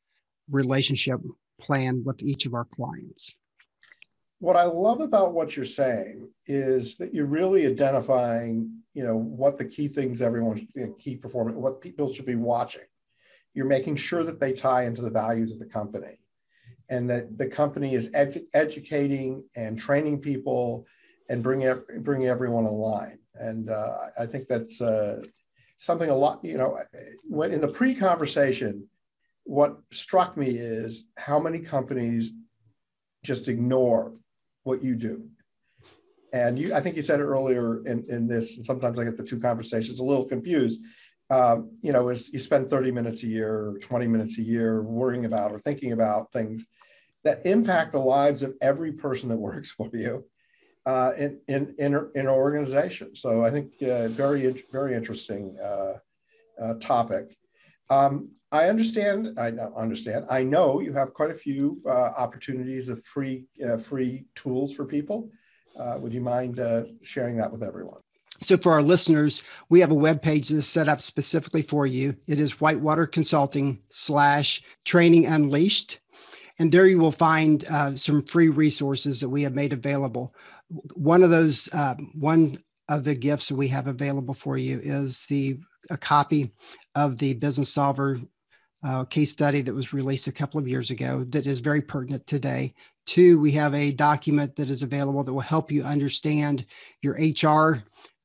relationship 0.51 1.21
plan 1.61 2.03
with 2.05 2.23
each 2.23 2.47
of 2.47 2.55
our 2.55 2.65
clients 2.65 3.35
what 4.39 4.57
i 4.57 4.65
love 4.65 5.01
about 5.01 5.33
what 5.33 5.57
you're 5.57 5.65
saying 5.65 6.29
is 6.47 6.97
that 6.97 7.15
you're 7.15 7.27
really 7.27 7.67
identifying 7.67 8.71
you 8.93 9.05
know 9.05 9.17
what 9.17 9.57
the 9.57 9.65
key 9.65 9.89
things 9.89 10.23
everyone 10.23 10.57
you 10.75 10.87
know, 10.87 10.93
key 10.99 11.17
performance 11.17 11.57
what 11.57 11.81
people 11.81 12.13
should 12.13 12.27
be 12.27 12.35
watching 12.35 12.83
you're 13.55 13.67
making 13.67 13.97
sure 13.97 14.25
that 14.25 14.41
they 14.41 14.53
tie 14.53 14.85
into 14.85 15.03
the 15.03 15.11
values 15.11 15.53
of 15.53 15.59
the 15.59 15.67
company 15.67 16.19
and 16.89 17.09
that 17.09 17.39
the 17.39 17.47
company 17.47 17.95
is 17.95 18.11
ed- 18.15 18.47
educating 18.53 19.45
and 19.57 19.79
training 19.79 20.21
people 20.21 20.87
and 21.29 21.43
bringing 21.43 21.75
bringing 22.01 22.29
everyone 22.29 22.67
online. 22.67 23.19
And 23.35 23.71
uh, 23.71 23.97
I 24.19 24.27
think 24.27 24.47
that's 24.47 24.81
uh, 24.81 25.23
something 25.79 26.09
a 26.09 26.15
lot. 26.15 26.45
You 26.45 26.59
know, 26.59 26.79
when 27.25 27.53
in 27.53 27.61
the 27.61 27.69
pre-conversation, 27.69 28.89
what 29.45 29.79
struck 29.93 30.37
me 30.37 30.51
is 30.51 31.05
how 31.17 31.39
many 31.39 31.61
companies 31.61 32.33
just 33.23 33.49
ignore 33.49 34.13
what 34.65 34.83
you 34.83 34.97
do. 34.97 35.29
And 36.33 36.59
you, 36.59 36.75
I 36.75 36.81
think 36.81 36.97
you 36.97 37.03
said 37.03 37.21
it 37.21 37.25
earlier 37.25 37.87
in, 37.87 38.05
in 38.09 38.27
this, 38.27 38.57
and 38.57 38.67
sometimes 38.67 38.99
I 38.99 39.05
get 39.05 39.17
the 39.17 39.23
two 39.23 39.39
conversations 39.39 40.01
a 40.01 40.05
little 40.05 40.25
confused. 40.25 40.81
Um, 41.31 41.71
you 41.81 41.93
know, 41.93 42.09
is 42.09 42.31
you 42.33 42.39
spend 42.39 42.69
30 42.69 42.91
minutes 42.91 43.23
a 43.23 43.29
year 43.29 43.51
or 43.51 43.79
20 43.79 44.09
minutes 44.09 44.39
a 44.39 44.43
year 44.43 44.83
worrying 44.83 45.25
about 45.25 45.53
or 45.53 45.61
thinking 45.61 45.93
about 45.93 46.33
things 46.33 46.67
that 47.23 47.47
impact 47.47 47.93
the 47.93 47.99
lives 47.99 48.43
of 48.43 48.55
every 48.61 48.93
person 48.93 49.29
that 49.29 49.37
works 49.51 49.71
for 49.71 49.89
you 49.93 50.25
uh, 50.87 51.13
in, 51.17 51.41
in, 51.49 51.75
in, 51.79 51.95
in, 52.15 52.21
an 52.23 52.29
organization. 52.29 53.15
So 53.15 53.45
I 53.45 53.51
think 53.51 53.73
uh, 53.83 54.09
very, 54.09 54.65
very 54.71 54.95
interesting 54.95 55.57
uh, 55.63 55.95
uh 56.61 56.75
topic. 56.75 57.35
Um, 57.95 58.31
I 58.51 58.69
understand, 58.69 59.39
I 59.39 59.49
understand, 59.77 60.27
I 60.31 60.43
know 60.43 60.81
you 60.81 60.93
have 60.93 61.13
quite 61.13 61.31
a 61.31 61.35
few 61.35 61.81
uh, 61.87 61.91
opportunities 61.91 62.89
of 62.89 63.03
free, 63.05 63.47
uh, 63.67 63.77
free 63.77 64.27
tools 64.35 64.75
for 64.75 64.85
people. 64.85 65.31
would 66.01 66.15
you 66.15 66.21
mind 66.21 66.61
sharing 67.03 67.37
that 67.39 67.51
with 67.51 67.63
everyone? 67.63 68.01
So 68.43 68.57
for 68.57 68.73
our 68.73 68.83
listeners, 68.83 69.43
we 69.69 69.81
have 69.81 69.91
a 69.91 69.95
web 70.07 70.21
page 70.21 70.49
that's 70.49 70.67
set 70.67 70.89
up 70.89 71.01
specifically 71.01 71.63
for 71.63 71.87
you. 71.87 72.17
It 72.27 72.39
is 72.39 72.61
Whitewater 72.61 73.07
Consulting 73.07 73.81
slash 73.89 74.63
Training 74.85 75.27
Unleashed. 75.27 76.01
And 76.59 76.71
there 76.71 76.87
you 76.87 76.99
will 76.99 77.13
find 77.13 77.65
uh, 77.71 77.97
some 77.97 78.23
free 78.23 78.49
resources 78.49 79.21
that 79.21 79.29
we 79.29 79.43
have 79.43 79.55
made 79.55 79.73
available. 79.73 80.35
One 80.95 81.23
of 81.23 81.31
those, 81.31 81.69
uh, 81.73 81.95
one 82.15 82.59
of 82.89 83.05
the 83.05 83.15
gifts 83.15 83.51
we 83.51 83.69
have 83.69 83.87
available 83.87 84.35
for 84.35 84.59
you 84.59 84.81
is 84.83 85.27
the 85.27 85.59
a 85.91 85.97
copy 85.97 86.51
of 86.95 87.19
the 87.19 87.35
Businessolver 87.35 88.27
uh, 88.85 89.05
case 89.05 89.31
study 89.31 89.63
that 89.63 89.75
was 89.75 89.93
released 89.93 90.27
a 90.27 90.33
couple 90.33 90.61
of 90.61 90.69
years 90.69 90.91
ago 90.91 91.25
that 91.25 91.47
is 91.47 91.59
very 91.59 91.81
pertinent 91.81 92.27
today. 92.27 92.75
Two, 93.07 93.39
we 93.41 93.51
have 93.53 93.75
a 93.75 93.93
document 93.93 94.57
that 94.57 94.71
is 94.71 94.83
available 94.83 95.25
that 95.25 95.33
will 95.33 95.41
help 95.41 95.73
you 95.73 95.83
understand 95.83 96.67
your 97.03 97.15
HR 97.15 97.83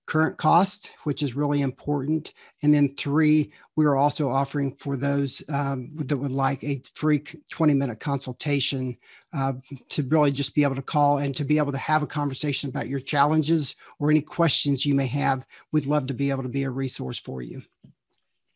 current 0.09 0.37
cost, 0.37 0.91
which 1.03 1.21
is 1.21 1.35
really 1.35 1.61
important. 1.61 2.33
And 2.63 2.73
then 2.73 2.95
three, 2.95 3.53
we 3.75 3.85
are 3.85 3.95
also 3.95 4.27
offering 4.27 4.75
for 4.79 4.97
those 4.97 5.43
um, 5.49 5.91
that 5.97 6.17
would 6.17 6.31
like 6.31 6.63
a 6.63 6.81
free 6.95 7.19
20 7.51 7.75
minute 7.75 7.99
consultation 7.99 8.97
uh, 9.33 9.53
to 9.89 10.03
really 10.03 10.31
just 10.31 10.55
be 10.55 10.63
able 10.63 10.75
to 10.75 10.81
call 10.81 11.19
and 11.19 11.35
to 11.35 11.45
be 11.45 11.59
able 11.59 11.71
to 11.71 11.77
have 11.77 12.01
a 12.01 12.07
conversation 12.07 12.69
about 12.69 12.89
your 12.89 12.99
challenges 12.99 13.75
or 13.99 14.09
any 14.09 14.21
questions 14.21 14.83
you 14.83 14.95
may 14.95 15.05
have. 15.05 15.45
We'd 15.71 15.85
love 15.85 16.07
to 16.07 16.15
be 16.15 16.31
able 16.31 16.43
to 16.43 16.49
be 16.49 16.63
a 16.63 16.71
resource 16.71 17.19
for 17.19 17.43
you. 17.43 17.61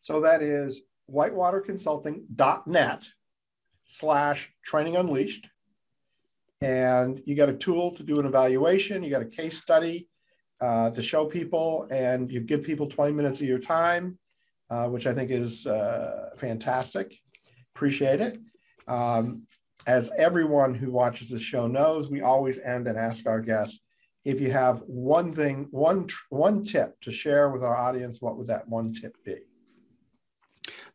So 0.04 0.20
that 0.20 0.42
is 0.42 0.82
whitewaterconsulting.net 1.10 3.04
slash 3.86 4.52
training 4.62 4.96
unleashed. 4.96 5.48
And 6.60 7.22
you 7.24 7.34
got 7.34 7.48
a 7.48 7.54
tool 7.54 7.90
to 7.92 8.02
do 8.02 8.20
an 8.20 8.26
evaluation, 8.26 9.02
you 9.02 9.08
got 9.08 9.22
a 9.22 9.36
case 9.40 9.56
study 9.56 10.10
uh, 10.60 10.90
to 10.90 11.00
show 11.00 11.24
people, 11.24 11.88
and 11.90 12.30
you 12.30 12.40
give 12.40 12.62
people 12.64 12.86
20 12.86 13.14
minutes 13.14 13.40
of 13.40 13.46
your 13.46 13.58
time, 13.58 14.18
uh, 14.68 14.88
which 14.88 15.06
I 15.06 15.14
think 15.14 15.30
is 15.30 15.66
uh, 15.66 16.32
fantastic. 16.36 17.14
Appreciate 17.74 18.20
it. 18.20 18.36
Um, 18.86 19.46
as 19.86 20.10
everyone 20.18 20.74
who 20.74 20.92
watches 20.92 21.30
this 21.30 21.40
show 21.40 21.66
knows, 21.66 22.10
we 22.10 22.20
always 22.20 22.58
end 22.58 22.88
and 22.88 22.98
ask 22.98 23.26
our 23.26 23.40
guests 23.40 23.82
if 24.26 24.38
you 24.38 24.50
have 24.50 24.80
one 24.80 25.32
thing, 25.32 25.68
one 25.70 26.08
one 26.28 26.62
tip 26.62 27.00
to 27.00 27.10
share 27.10 27.48
with 27.48 27.62
our 27.62 27.76
audience, 27.76 28.20
what 28.20 28.36
would 28.36 28.48
that 28.48 28.68
one 28.68 28.92
tip 28.92 29.16
be? 29.24 29.36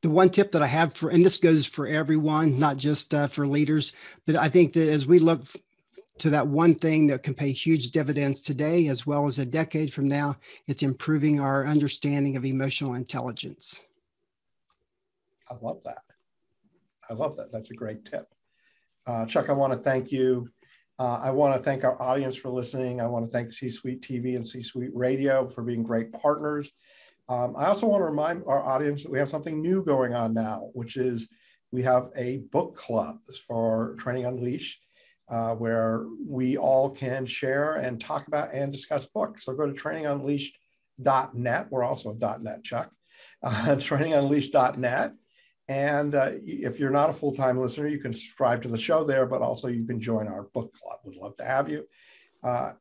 The 0.02 0.10
one 0.10 0.30
tip 0.30 0.52
that 0.54 0.62
I 0.62 0.68
have 0.68 0.94
for, 0.94 1.10
and 1.10 1.24
this 1.24 1.38
goes 1.38 1.66
for 1.66 1.88
everyone, 1.88 2.58
not 2.58 2.78
just 2.78 3.14
uh, 3.14 3.28
for 3.28 3.46
leaders, 3.46 3.94
but 4.26 4.36
I 4.36 4.48
think 4.48 4.74
that 4.74 4.88
as 4.88 5.06
we 5.06 5.20
look 5.20 5.48
to 6.20 6.30
that 6.30 6.48
one 6.48 6.76
thing 6.76 7.08
that 7.08 7.24
can 7.24 7.34
pay 7.34 7.52
huge 7.52 7.90
dividends 7.92 8.42
today 8.42 8.88
as 8.88 9.06
well 9.06 9.26
as 9.26 9.40
a 9.40 9.46
decade 9.46 9.94
from 9.94 10.08
now, 10.08 10.36
it's 10.68 10.84
improving 10.84 11.40
our 11.40 11.66
understanding 11.66 12.38
of 12.38 12.46
emotional 12.46 12.96
intelligence. 12.96 13.82
I 15.50 15.56
love 15.62 15.82
that. 15.84 16.04
I 17.10 17.14
love 17.14 17.36
that. 17.38 17.52
That's 17.52 17.72
a 17.72 17.76
great 17.76 18.06
tip. 18.06 18.28
Uh, 19.08 19.26
Chuck, 19.26 19.50
I 19.50 19.54
want 19.54 19.74
to 19.74 19.80
thank 19.80 20.12
you. 20.12 20.50
Uh, 21.00 21.20
I 21.24 21.32
want 21.32 21.58
to 21.58 21.64
thank 21.64 21.84
our 21.84 22.00
audience 22.02 22.36
for 22.36 22.50
listening. 22.50 23.00
I 23.00 23.08
want 23.08 23.26
to 23.26 23.32
thank 23.32 23.52
C 23.52 23.70
Suite 23.70 24.02
TV 24.02 24.36
and 24.36 24.46
C 24.46 24.62
Suite 24.62 24.92
Radio 24.94 25.48
for 25.48 25.64
being 25.64 25.82
great 25.82 26.12
partners. 26.12 26.72
Um, 27.30 27.56
I 27.56 27.68
also 27.68 27.86
want 27.86 28.02
to 28.02 28.06
remind 28.06 28.44
our 28.48 28.62
audience 28.64 29.04
that 29.04 29.12
we 29.12 29.20
have 29.20 29.30
something 29.30 29.62
new 29.62 29.86
going 29.86 30.16
on 30.16 30.34
now, 30.34 30.72
which 30.74 30.98
is 30.98 31.28
we 31.72 31.84
have 31.84 32.10
a 32.16 32.38
book 32.52 32.76
club 32.76 33.20
for 33.48 33.96
Training 34.00 34.26
Unleashed, 34.26 34.80
uh, 35.30 35.54
where 35.54 36.08
we 36.28 36.58
all 36.58 36.90
can 36.90 37.28
share 37.28 37.76
and 37.76 38.02
talk 38.02 38.28
about 38.28 38.52
and 38.52 38.72
discuss 38.72 39.06
books. 39.06 39.46
So 39.46 39.54
go 39.54 39.68
to 39.68 39.74
trainingunleashed.net. 39.74 41.68
We're 41.70 41.84
also 41.84 42.18
a 42.20 42.40
.net, 42.40 42.64
Chuck. 42.64 42.92
Uh, 43.42 43.76
trainingunleashed.net. 43.76 45.14
And 45.70 46.16
uh, 46.16 46.32
if 46.46 46.80
you're 46.80 46.90
not 46.90 47.10
a 47.10 47.14
full-time 47.14 47.58
listener, 47.58 47.88
you 47.88 48.00
can 48.00 48.14
subscribe 48.14 48.62
to 48.64 48.70
the 48.70 48.78
show 48.78 49.04
there, 49.04 49.26
but 49.26 49.42
also 49.42 49.68
you 49.68 49.86
can 49.86 50.00
join 50.00 50.28
our 50.28 50.44
book 50.54 50.74
club. 50.74 51.00
We'd 51.06 51.18
love 51.18 51.38
to 51.38 51.46
have 51.46 51.70
you. 51.70 51.86
Uh, 52.44 52.74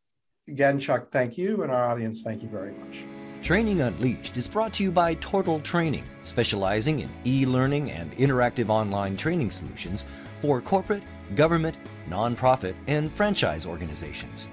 again, 0.48 0.80
Chuck, 0.80 1.11
thank 1.11 1.37
you, 1.38 1.62
and 1.62 1.70
our 1.70 1.84
audience, 1.84 2.22
thank 2.22 2.42
you 2.42 2.48
very 2.48 2.72
much. 2.72 3.04
Training 3.42 3.81
Unleashed 3.81 4.37
is 4.37 4.46
brought 4.46 4.74
to 4.74 4.83
you 4.83 4.90
by 4.90 5.14
Tortal 5.14 5.61
Training, 5.61 6.05
specializing 6.22 7.01
in 7.01 7.09
e 7.24 7.46
learning 7.46 7.90
and 7.92 8.12
interactive 8.16 8.68
online 8.68 9.16
training 9.16 9.51
solutions 9.51 10.05
for 10.42 10.61
corporate, 10.61 11.03
government, 11.35 11.77
nonprofit, 12.11 12.74
and 12.88 13.11
franchise 13.11 13.64
organizations. 13.64 14.48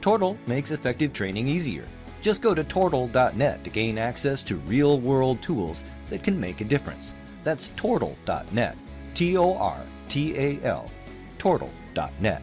Tortal 0.00 0.36
makes 0.46 0.72
effective 0.72 1.12
training 1.12 1.46
easier. 1.46 1.84
Just 2.22 2.42
go 2.42 2.54
to 2.54 2.64
tortal.net 2.64 3.62
to 3.62 3.70
gain 3.70 3.98
access 3.98 4.42
to 4.44 4.56
real 4.56 4.98
world 4.98 5.40
tools 5.42 5.84
that 6.08 6.24
can 6.24 6.38
make 6.38 6.60
a 6.60 6.64
difference. 6.64 7.14
That's 7.44 7.70
tortal.net. 7.76 8.76
T 9.14 9.36
O 9.36 9.54
R 9.54 9.80
T 10.08 10.36
A 10.36 10.60
L. 10.64 10.90
Tortal.net. 11.38 12.42